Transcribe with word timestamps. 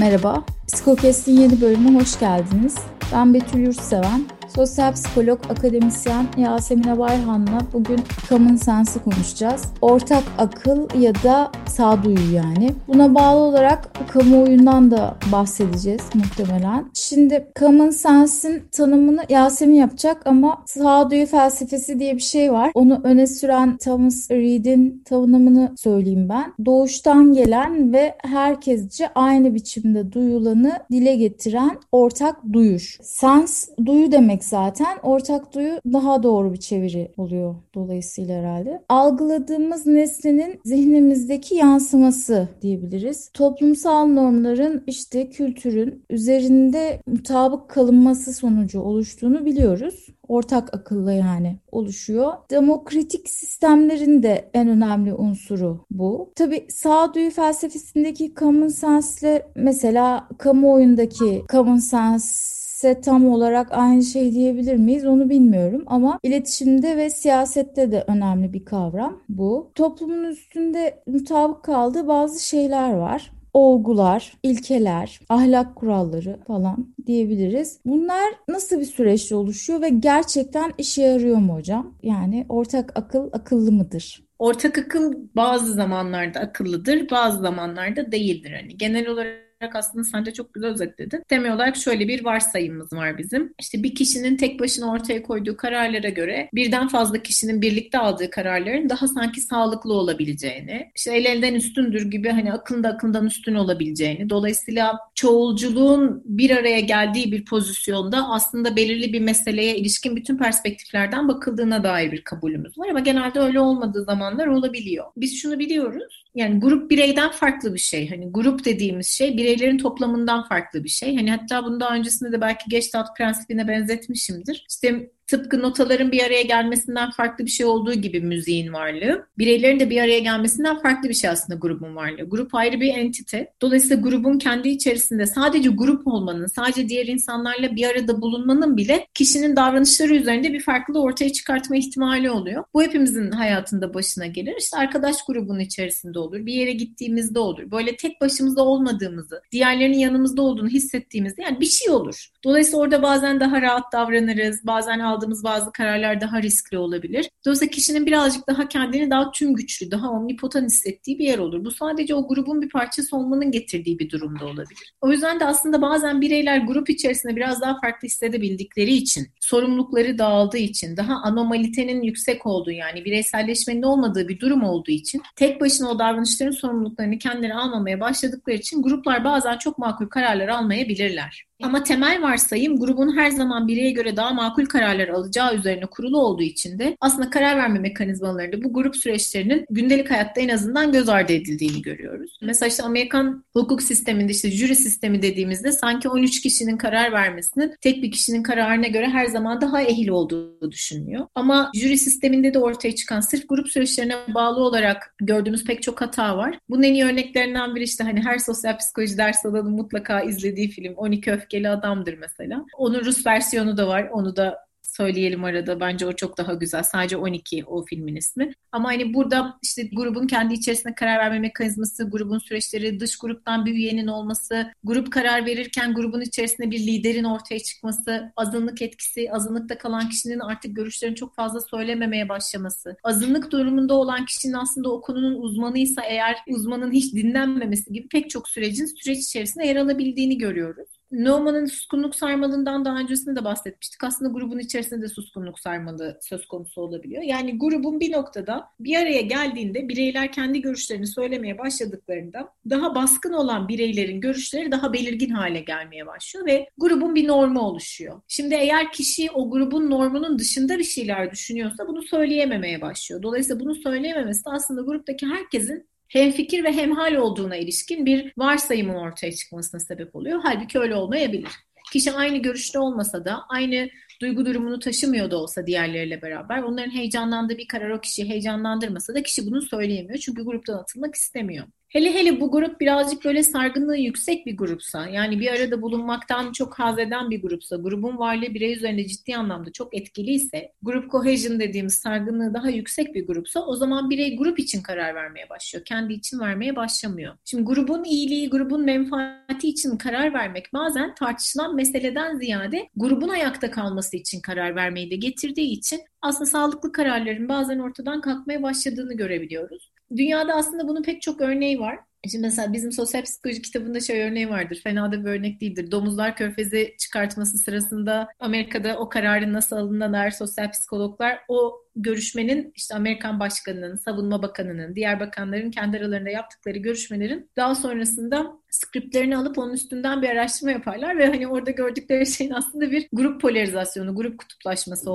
Merhaba, 0.00 0.44
Psikokest'in 0.66 1.40
yeni 1.40 1.60
bölümüne 1.60 2.00
hoş 2.00 2.20
geldiniz. 2.20 2.74
Ben 3.12 3.34
Betül 3.34 3.60
Yurtseven, 3.60 4.24
Sosyal 4.54 4.92
psikolog, 4.92 5.38
akademisyen 5.50 6.26
Yasemin 6.36 6.98
Bayhan'la 6.98 7.58
bugün 7.72 8.00
common 8.28 8.56
sense'ı 8.56 9.04
konuşacağız. 9.04 9.64
Ortak 9.80 10.22
akıl 10.38 11.00
ya 11.00 11.14
da 11.14 11.52
sağduyu 11.66 12.34
yani. 12.34 12.70
Buna 12.88 13.14
bağlı 13.14 13.38
olarak 13.38 13.90
kamuoyundan 14.08 14.90
da 14.90 15.16
bahsedeceğiz 15.32 16.02
muhtemelen. 16.14 16.90
Şimdi 16.94 17.48
common 17.58 17.90
sense'in 17.90 18.62
tanımını 18.72 19.22
Yasemin 19.28 19.74
yapacak 19.74 20.26
ama 20.26 20.62
sağduyu 20.66 21.26
felsefesi 21.26 21.98
diye 21.98 22.14
bir 22.14 22.22
şey 22.22 22.52
var. 22.52 22.70
Onu 22.74 23.00
öne 23.04 23.26
süren 23.26 23.76
Thomas 23.76 24.30
Reid'in 24.30 25.02
tanımını 25.04 25.74
söyleyeyim 25.76 26.28
ben. 26.28 26.54
Doğuştan 26.64 27.32
gelen 27.32 27.92
ve 27.92 28.14
herkesce 28.24 29.08
aynı 29.14 29.54
biçimde 29.54 30.12
duyulanı 30.12 30.72
dile 30.92 31.16
getiren 31.16 31.78
ortak 31.92 32.36
duyuş. 32.52 32.98
Sense 33.02 33.72
duyu 33.86 34.12
demek 34.12 34.39
demek 34.40 34.44
zaten. 34.44 34.98
Ortak 35.02 35.54
duyu 35.54 35.80
daha 35.92 36.22
doğru 36.22 36.52
bir 36.52 36.60
çeviri 36.60 37.12
oluyor 37.16 37.54
dolayısıyla 37.74 38.38
herhalde. 38.38 38.82
Algıladığımız 38.88 39.86
nesnenin 39.86 40.60
zihnimizdeki 40.64 41.54
yansıması 41.54 42.48
diyebiliriz. 42.62 43.30
Toplumsal 43.34 44.06
normların 44.06 44.82
işte 44.86 45.30
kültürün 45.30 46.04
üzerinde 46.10 47.00
mutabık 47.06 47.68
kalınması 47.68 48.32
sonucu 48.32 48.80
oluştuğunu 48.80 49.44
biliyoruz 49.44 50.06
ortak 50.28 50.74
akılla 50.74 51.12
yani 51.12 51.58
oluşuyor. 51.72 52.32
Demokratik 52.50 53.28
sistemlerin 53.28 54.22
de 54.22 54.50
en 54.54 54.68
önemli 54.68 55.14
unsuru 55.14 55.84
bu. 55.90 56.32
Tabi 56.36 56.66
sağduyu 56.68 57.30
felsefesindeki 57.30 58.34
common 58.34 58.68
sense 58.68 59.26
ile 59.26 59.46
mesela 59.54 60.28
kamuoyundaki 60.38 61.42
common 61.52 61.76
sense 61.76 62.60
ise 62.80 63.00
tam 63.00 63.28
olarak 63.28 63.68
aynı 63.70 64.02
şey 64.02 64.32
diyebilir 64.32 64.76
miyiz 64.76 65.06
onu 65.06 65.30
bilmiyorum 65.30 65.82
ama 65.86 66.18
iletişimde 66.22 66.96
ve 66.96 67.10
siyasette 67.10 67.92
de 67.92 68.04
önemli 68.06 68.52
bir 68.52 68.64
kavram 68.64 69.22
bu. 69.28 69.70
Toplumun 69.74 70.24
üstünde 70.24 71.02
mutabık 71.06 71.62
kaldığı 71.64 72.08
bazı 72.08 72.48
şeyler 72.48 72.92
var 72.92 73.32
olgular, 73.54 74.32
ilkeler, 74.42 75.20
ahlak 75.28 75.76
kuralları 75.76 76.38
falan 76.46 76.94
diyebiliriz. 77.06 77.80
Bunlar 77.86 78.34
nasıl 78.48 78.80
bir 78.80 78.84
süreçte 78.84 79.34
oluşuyor 79.34 79.82
ve 79.82 79.88
gerçekten 79.88 80.72
işe 80.78 81.02
yarıyor 81.02 81.38
mu 81.38 81.54
hocam? 81.54 81.94
Yani 82.02 82.46
ortak 82.48 82.92
akıl 82.98 83.28
akıllı 83.32 83.72
mıdır? 83.72 84.22
Ortak 84.38 84.78
akıl 84.78 85.14
bazı 85.36 85.72
zamanlarda 85.72 86.40
akıllıdır, 86.40 87.10
bazı 87.10 87.38
zamanlarda 87.38 88.12
değildir. 88.12 88.52
Hani 88.60 88.76
genel 88.76 89.08
olarak 89.08 89.49
olarak 89.60 89.76
aslında 89.76 90.04
sen 90.04 90.26
de 90.26 90.32
çok 90.32 90.54
güzel 90.54 90.70
özetledin. 90.70 91.22
Temel 91.28 91.54
olarak 91.54 91.76
şöyle 91.76 92.08
bir 92.08 92.24
varsayımımız 92.24 92.92
var 92.92 93.18
bizim. 93.18 93.54
İşte 93.58 93.82
bir 93.82 93.94
kişinin 93.94 94.36
tek 94.36 94.60
başına 94.60 94.92
ortaya 94.92 95.22
koyduğu 95.22 95.56
kararlara 95.56 96.08
göre 96.08 96.48
birden 96.54 96.88
fazla 96.88 97.22
kişinin 97.22 97.62
birlikte 97.62 97.98
aldığı 97.98 98.30
kararların 98.30 98.88
daha 98.88 99.08
sanki 99.08 99.40
sağlıklı 99.40 99.92
olabileceğini, 99.92 100.90
işte 100.96 101.16
el 101.16 101.24
elden 101.24 101.54
üstündür 101.54 102.10
gibi 102.10 102.28
hani 102.28 102.52
akılda 102.52 102.88
akıldan 102.88 103.26
üstün 103.26 103.54
olabileceğini, 103.54 104.30
dolayısıyla 104.30 104.98
çoğulculuğun 105.14 106.22
bir 106.24 106.50
araya 106.50 106.80
geldiği 106.80 107.32
bir 107.32 107.44
pozisyonda 107.44 108.28
aslında 108.28 108.76
belirli 108.76 109.12
bir 109.12 109.20
meseleye 109.20 109.76
ilişkin 109.76 110.16
bütün 110.16 110.38
perspektiflerden 110.38 111.28
bakıldığına 111.28 111.84
dair 111.84 112.12
bir 112.12 112.22
kabulümüz 112.24 112.78
var 112.78 112.88
ama 112.88 113.00
genelde 113.00 113.40
öyle 113.40 113.60
olmadığı 113.60 114.04
zamanlar 114.04 114.46
olabiliyor. 114.46 115.04
Biz 115.16 115.42
şunu 115.42 115.58
biliyoruz. 115.58 116.24
Yani 116.34 116.60
grup 116.60 116.90
bireyden 116.90 117.30
farklı 117.30 117.74
bir 117.74 117.78
şey. 117.78 118.10
Hani 118.10 118.32
grup 118.32 118.64
dediğimiz 118.64 119.08
şey 119.08 119.36
bireylerin 119.36 119.78
toplamından 119.78 120.48
farklı 120.48 120.84
bir 120.84 120.88
şey. 120.88 121.16
Hani 121.16 121.30
hatta 121.30 121.64
bunu 121.64 121.80
daha 121.80 121.94
öncesinde 121.94 122.32
de 122.32 122.40
belki 122.40 122.70
Gestalt 122.70 123.16
prensibine 123.16 123.68
benzetmişimdir. 123.68 124.66
İşte 124.70 125.10
tıpkı 125.30 125.62
notaların 125.62 126.12
bir 126.12 126.22
araya 126.22 126.42
gelmesinden 126.42 127.10
farklı 127.10 127.46
bir 127.46 127.50
şey 127.50 127.66
olduğu 127.66 127.94
gibi 127.94 128.20
müziğin 128.20 128.72
varlığı, 128.72 129.26
bireylerin 129.38 129.80
de 129.80 129.90
bir 129.90 130.00
araya 130.00 130.18
gelmesinden 130.18 130.78
farklı 130.78 131.08
bir 131.08 131.14
şey 131.14 131.30
aslında 131.30 131.58
grubun 131.58 131.96
varlığı. 131.96 132.28
Grup 132.28 132.54
ayrı 132.54 132.80
bir 132.80 132.94
entite. 132.94 133.52
Dolayısıyla 133.62 133.96
grubun 133.96 134.38
kendi 134.38 134.68
içerisinde 134.68 135.26
sadece 135.26 135.68
grup 135.68 136.06
olmanın, 136.06 136.46
sadece 136.46 136.88
diğer 136.88 137.06
insanlarla 137.06 137.76
bir 137.76 137.86
arada 137.86 138.22
bulunmanın 138.22 138.76
bile 138.76 139.06
kişinin 139.14 139.56
davranışları 139.56 140.14
üzerinde 140.14 140.52
bir 140.52 140.60
farklılığı 140.60 141.02
ortaya 141.02 141.32
çıkartma 141.32 141.76
ihtimali 141.76 142.30
oluyor. 142.30 142.64
Bu 142.74 142.82
hepimizin 142.82 143.30
hayatında 143.30 143.94
başına 143.94 144.26
gelir. 144.26 144.54
İşte 144.58 144.76
arkadaş 144.76 145.16
grubunun 145.26 145.60
içerisinde 145.60 146.18
olur, 146.18 146.46
bir 146.46 146.52
yere 146.52 146.72
gittiğimizde 146.72 147.38
olur. 147.38 147.70
Böyle 147.70 147.96
tek 147.96 148.20
başımızda 148.20 148.64
olmadığımızı, 148.64 149.42
diğerlerinin 149.52 149.98
yanımızda 149.98 150.42
olduğunu 150.42 150.68
hissettiğimizde 150.68 151.42
yani 151.42 151.60
bir 151.60 151.66
şey 151.66 151.90
olur. 151.90 152.26
Dolayısıyla 152.44 152.78
orada 152.78 153.02
bazen 153.02 153.40
daha 153.40 153.62
rahat 153.62 153.92
davranırız, 153.92 154.66
bazen 154.66 154.98
aldığımız 154.98 155.19
bazı 155.44 155.72
kararlar 155.72 156.20
daha 156.20 156.42
riskli 156.42 156.78
olabilir. 156.78 157.30
Dolayısıyla 157.46 157.70
kişinin 157.70 158.06
birazcık 158.06 158.48
daha 158.48 158.68
kendini 158.68 159.10
daha 159.10 159.30
tüm 159.30 159.54
güçlü, 159.54 159.90
daha 159.90 160.10
omnipotent 160.10 160.70
hissettiği 160.70 161.18
bir 161.18 161.24
yer 161.24 161.38
olur. 161.38 161.64
Bu 161.64 161.70
sadece 161.70 162.14
o 162.14 162.28
grubun 162.28 162.62
bir 162.62 162.68
parçası 162.68 163.16
olmanın 163.16 163.50
getirdiği 163.50 163.98
bir 163.98 164.10
durumda 164.10 164.44
olabilir. 164.44 164.94
O 165.00 165.10
yüzden 165.10 165.40
de 165.40 165.44
aslında 165.44 165.82
bazen 165.82 166.20
bireyler 166.20 166.58
grup 166.58 166.90
içerisinde 166.90 167.36
biraz 167.36 167.60
daha 167.60 167.80
farklı 167.80 168.06
hissedebildikleri 168.06 168.92
için, 168.92 169.28
sorumlulukları 169.40 170.18
dağıldığı 170.18 170.58
için, 170.58 170.96
daha 170.96 171.14
anomalitenin 171.14 172.02
yüksek 172.02 172.46
olduğu 172.46 172.70
yani 172.70 173.04
bireyselleşmenin 173.04 173.82
olmadığı 173.82 174.28
bir 174.28 174.40
durum 174.40 174.62
olduğu 174.62 174.90
için 174.90 175.22
tek 175.36 175.60
başına 175.60 175.90
o 175.90 175.98
davranışların 175.98 176.50
sorumluluklarını 176.50 177.18
kendileri 177.18 177.54
almamaya 177.54 178.00
başladıkları 178.00 178.56
için 178.56 178.82
gruplar 178.82 179.24
bazen 179.24 179.58
çok 179.58 179.78
makul 179.78 180.06
kararlar 180.06 180.48
almayabilirler. 180.48 181.49
Ama 181.62 181.82
temel 181.82 182.22
varsayım 182.22 182.80
grubun 182.80 183.16
her 183.16 183.30
zaman 183.30 183.68
bireye 183.68 183.90
göre 183.90 184.16
daha 184.16 184.30
makul 184.30 184.66
kararlar 184.66 185.08
alacağı 185.08 185.56
üzerine 185.56 185.86
kurulu 185.86 186.18
olduğu 186.18 186.42
için 186.42 186.78
de 186.78 186.96
aslında 187.00 187.30
karar 187.30 187.56
verme 187.56 187.78
mekanizmalarında 187.78 188.64
bu 188.64 188.72
grup 188.72 188.96
süreçlerinin 188.96 189.64
gündelik 189.70 190.10
hayatta 190.10 190.40
en 190.40 190.48
azından 190.48 190.92
göz 190.92 191.08
ardı 191.08 191.32
edildiğini 191.32 191.82
görüyoruz. 191.82 192.38
Mesela 192.42 192.68
işte 192.68 192.82
Amerikan 192.82 193.44
hukuk 193.52 193.82
sisteminde 193.82 194.32
işte 194.32 194.50
jüri 194.50 194.76
sistemi 194.76 195.22
dediğimizde 195.22 195.72
sanki 195.72 196.08
13 196.08 196.40
kişinin 196.40 196.76
karar 196.76 197.12
vermesinin 197.12 197.74
tek 197.80 198.02
bir 198.02 198.10
kişinin 198.10 198.42
kararına 198.42 198.86
göre 198.86 199.08
her 199.08 199.26
zaman 199.26 199.60
daha 199.60 199.82
ehil 199.82 200.08
olduğu 200.08 200.70
düşünülüyor. 200.70 201.26
Ama 201.34 201.70
jüri 201.74 201.98
sisteminde 201.98 202.54
de 202.54 202.58
ortaya 202.58 202.94
çıkan 202.94 203.20
sırf 203.20 203.48
grup 203.48 203.68
süreçlerine 203.68 204.16
bağlı 204.34 204.60
olarak 204.60 205.14
gördüğümüz 205.20 205.64
pek 205.64 205.82
çok 205.82 206.00
hata 206.00 206.36
var. 206.36 206.58
Bunun 206.70 206.82
en 206.82 206.94
iyi 206.94 207.04
örneklerinden 207.04 207.74
biri 207.74 207.84
işte 207.84 208.04
hani 208.04 208.20
her 208.22 208.38
sosyal 208.38 208.78
psikoloji 208.78 209.18
ders 209.18 209.46
alanı 209.46 209.70
mutlaka 209.70 210.20
izlediği 210.20 210.68
film 210.68 210.94
12 210.94 211.32
Öfke 211.32 211.49
öfkeli 211.50 211.68
adamdır 211.68 212.14
mesela. 212.18 212.64
Onun 212.78 213.04
Rus 213.04 213.26
versiyonu 213.26 213.76
da 213.76 213.88
var. 213.88 214.08
Onu 214.12 214.36
da 214.36 214.70
söyleyelim 214.82 215.44
arada. 215.44 215.80
Bence 215.80 216.06
o 216.06 216.12
çok 216.12 216.38
daha 216.38 216.54
güzel. 216.54 216.82
Sadece 216.82 217.16
12 217.16 217.64
o 217.66 217.84
filmin 217.84 218.16
ismi. 218.16 218.52
Ama 218.72 218.88
hani 218.88 219.14
burada 219.14 219.58
işte 219.62 219.88
grubun 219.92 220.26
kendi 220.26 220.54
içerisinde 220.54 220.94
karar 220.94 221.18
verme 221.18 221.38
mekanizması, 221.38 222.10
grubun 222.10 222.38
süreçleri, 222.38 223.00
dış 223.00 223.18
gruptan 223.18 223.66
bir 223.66 223.74
üyenin 223.74 224.06
olması, 224.06 224.72
grup 224.84 225.12
karar 225.12 225.46
verirken 225.46 225.94
grubun 225.94 226.20
içerisinde 226.20 226.70
bir 226.70 226.78
liderin 226.78 227.24
ortaya 227.24 227.58
çıkması, 227.58 228.32
azınlık 228.36 228.82
etkisi, 228.82 229.32
azınlıkta 229.32 229.78
kalan 229.78 230.08
kişinin 230.08 230.40
artık 230.40 230.76
görüşlerini 230.76 231.16
çok 231.16 231.36
fazla 231.36 231.60
söylememeye 231.60 232.28
başlaması, 232.28 232.96
azınlık 233.04 233.52
durumunda 233.52 233.94
olan 233.94 234.24
kişinin 234.24 234.54
aslında 234.54 234.92
o 234.92 235.00
konunun 235.00 235.42
uzmanıysa 235.42 236.02
eğer 236.02 236.36
uzmanın 236.48 236.92
hiç 236.92 237.14
dinlenmemesi 237.14 237.92
gibi 237.92 238.08
pek 238.08 238.30
çok 238.30 238.48
sürecin 238.48 238.86
süreç 238.86 239.18
içerisinde 239.18 239.66
yer 239.66 239.76
alabildiğini 239.76 240.38
görüyoruz. 240.38 240.99
Numan'ın 241.12 241.66
suskunluk 241.66 242.14
sarmalından 242.14 242.84
daha 242.84 242.98
öncesinde 242.98 243.40
de 243.40 243.44
bahsetmiştik. 243.44 244.04
Aslında 244.04 244.30
grubun 244.30 244.58
içerisinde 244.58 245.02
de 245.02 245.08
suskunluk 245.08 245.58
sarmalı 245.60 246.18
söz 246.22 246.46
konusu 246.46 246.80
olabiliyor. 246.80 247.22
Yani 247.22 247.58
grubun 247.58 248.00
bir 248.00 248.12
noktada 248.12 248.66
bir 248.80 248.96
araya 248.96 249.20
geldiğinde 249.20 249.88
bireyler 249.88 250.32
kendi 250.32 250.60
görüşlerini 250.60 251.06
söylemeye 251.06 251.58
başladıklarında 251.58 252.52
daha 252.70 252.94
baskın 252.94 253.32
olan 253.32 253.68
bireylerin 253.68 254.20
görüşleri 254.20 254.72
daha 254.72 254.92
belirgin 254.92 255.30
hale 255.30 255.60
gelmeye 255.60 256.06
başlıyor 256.06 256.46
ve 256.46 256.68
grubun 256.78 257.14
bir 257.14 257.28
normu 257.28 257.60
oluşuyor. 257.60 258.20
Şimdi 258.28 258.54
eğer 258.54 258.92
kişi 258.92 259.30
o 259.30 259.50
grubun 259.50 259.90
normunun 259.90 260.38
dışında 260.38 260.78
bir 260.78 260.84
şeyler 260.84 261.30
düşünüyorsa 261.30 261.88
bunu 261.88 262.02
söyleyememeye 262.02 262.80
başlıyor. 262.80 263.22
Dolayısıyla 263.22 263.60
bunu 263.60 263.74
söyleyememesi 263.74 264.44
de 264.44 264.50
aslında 264.50 264.82
gruptaki 264.82 265.26
herkesin 265.26 265.90
hem 266.10 266.30
fikir 266.30 266.64
ve 266.64 266.72
hemhal 266.72 267.14
olduğuna 267.14 267.56
ilişkin 267.56 268.06
bir 268.06 268.32
varsayımın 268.38 268.94
ortaya 268.94 269.32
çıkmasına 269.32 269.80
sebep 269.80 270.16
oluyor. 270.16 270.40
Halbuki 270.42 270.78
öyle 270.78 270.94
olmayabilir. 270.94 271.50
Kişi 271.92 272.12
aynı 272.12 272.36
görüşte 272.36 272.78
olmasa 272.78 273.24
da 273.24 273.42
aynı 273.48 273.88
duygu 274.20 274.46
durumunu 274.46 274.78
taşımıyor 274.78 275.30
da 275.30 275.36
olsa 275.36 275.66
diğerleriyle 275.66 276.22
beraber 276.22 276.62
onların 276.62 276.90
heyecanlandığı 276.90 277.58
bir 277.58 277.68
karar 277.68 277.90
o 277.90 278.00
kişiyi 278.00 278.28
heyecanlandırmasa 278.28 279.14
da 279.14 279.22
kişi 279.22 279.46
bunu 279.46 279.62
söyleyemiyor. 279.62 280.18
Çünkü 280.18 280.44
gruptan 280.44 280.78
atılmak 280.78 281.14
istemiyor. 281.14 281.66
Hele 281.90 282.14
hele 282.14 282.40
bu 282.40 282.50
grup 282.50 282.80
birazcık 282.80 283.24
böyle 283.24 283.42
sargınlığı 283.42 283.96
yüksek 283.96 284.46
bir 284.46 284.56
grupsa, 284.56 285.08
yani 285.08 285.40
bir 285.40 285.50
arada 285.50 285.82
bulunmaktan 285.82 286.52
çok 286.52 286.78
haz 286.78 286.98
eden 286.98 287.30
bir 287.30 287.42
grupsa, 287.42 287.76
grubun 287.76 288.18
varlığı 288.18 288.54
birey 288.54 288.72
üzerinde 288.72 289.06
ciddi 289.06 289.36
anlamda 289.36 289.72
çok 289.72 289.96
etkiliyse, 289.96 290.72
grup 290.82 291.10
cohesion 291.10 291.60
dediğimiz 291.60 291.94
sargınlığı 291.94 292.54
daha 292.54 292.70
yüksek 292.70 293.14
bir 293.14 293.26
grupsa 293.26 293.60
o 293.60 293.76
zaman 293.76 294.10
birey 294.10 294.36
grup 294.36 294.58
için 294.58 294.82
karar 294.82 295.14
vermeye 295.14 295.48
başlıyor. 295.48 295.84
Kendi 295.84 296.12
için 296.12 296.40
vermeye 296.40 296.76
başlamıyor. 296.76 297.34
Şimdi 297.44 297.64
grubun 297.64 298.04
iyiliği, 298.04 298.50
grubun 298.50 298.84
menfaati 298.84 299.68
için 299.68 299.96
karar 299.96 300.34
vermek 300.34 300.72
bazen 300.72 301.14
tartışılan 301.14 301.74
meseleden 301.74 302.36
ziyade 302.36 302.88
grubun 302.96 303.28
ayakta 303.28 303.70
kalması 303.70 304.16
için 304.16 304.40
karar 304.40 304.76
vermeyi 304.76 305.10
de 305.10 305.16
getirdiği 305.16 305.72
için 305.72 306.00
aslında 306.22 306.46
sağlıklı 306.46 306.92
kararların 306.92 307.48
bazen 307.48 307.78
ortadan 307.78 308.20
kalkmaya 308.20 308.62
başladığını 308.62 309.16
görebiliyoruz. 309.16 309.90
Dünyada 310.16 310.54
aslında 310.54 310.88
bunun 310.88 311.02
pek 311.02 311.22
çok 311.22 311.40
örneği 311.40 311.80
var. 311.80 311.98
Şimdi 312.28 312.42
mesela 312.42 312.72
bizim 312.72 312.92
sosyal 312.92 313.22
psikoloji 313.22 313.62
kitabında 313.62 314.00
şey 314.00 314.22
örneği 314.22 314.50
vardır. 314.50 314.80
Fena 314.84 315.12
da 315.12 315.24
bir 315.24 315.30
örnek 315.30 315.60
değildir. 315.60 315.90
Domuzlar 315.90 316.36
körfezi 316.36 316.94
çıkartması 316.98 317.58
sırasında 317.58 318.28
Amerika'da 318.38 318.98
o 318.98 319.08
kararın 319.08 319.52
nasıl 319.52 319.76
alındığına 319.76 320.12
dair 320.12 320.30
sosyal 320.30 320.70
psikologlar 320.70 321.38
o 321.48 321.82
görüşmenin 321.96 322.72
işte 322.76 322.94
Amerikan 322.94 323.40
Başkanı'nın, 323.40 323.96
Savunma 323.96 324.42
Bakanı'nın, 324.42 324.94
diğer 324.94 325.20
bakanların 325.20 325.70
kendi 325.70 325.96
aralarında 325.96 326.30
yaptıkları 326.30 326.78
görüşmelerin 326.78 327.50
daha 327.56 327.74
sonrasında 327.74 328.52
skriptlerini 328.70 329.36
alıp 329.36 329.58
onun 329.58 329.72
üstünden 329.72 330.22
bir 330.22 330.28
araştırma 330.28 330.72
yaparlar 330.72 331.18
ve 331.18 331.26
hani 331.26 331.48
orada 331.48 331.70
gördükleri 331.70 332.26
şeyin 332.26 332.50
aslında 332.50 332.90
bir 332.90 333.08
grup 333.12 333.40
polarizasyonu, 333.40 334.14
grup 334.14 334.38
kutuplaşması 334.38 335.10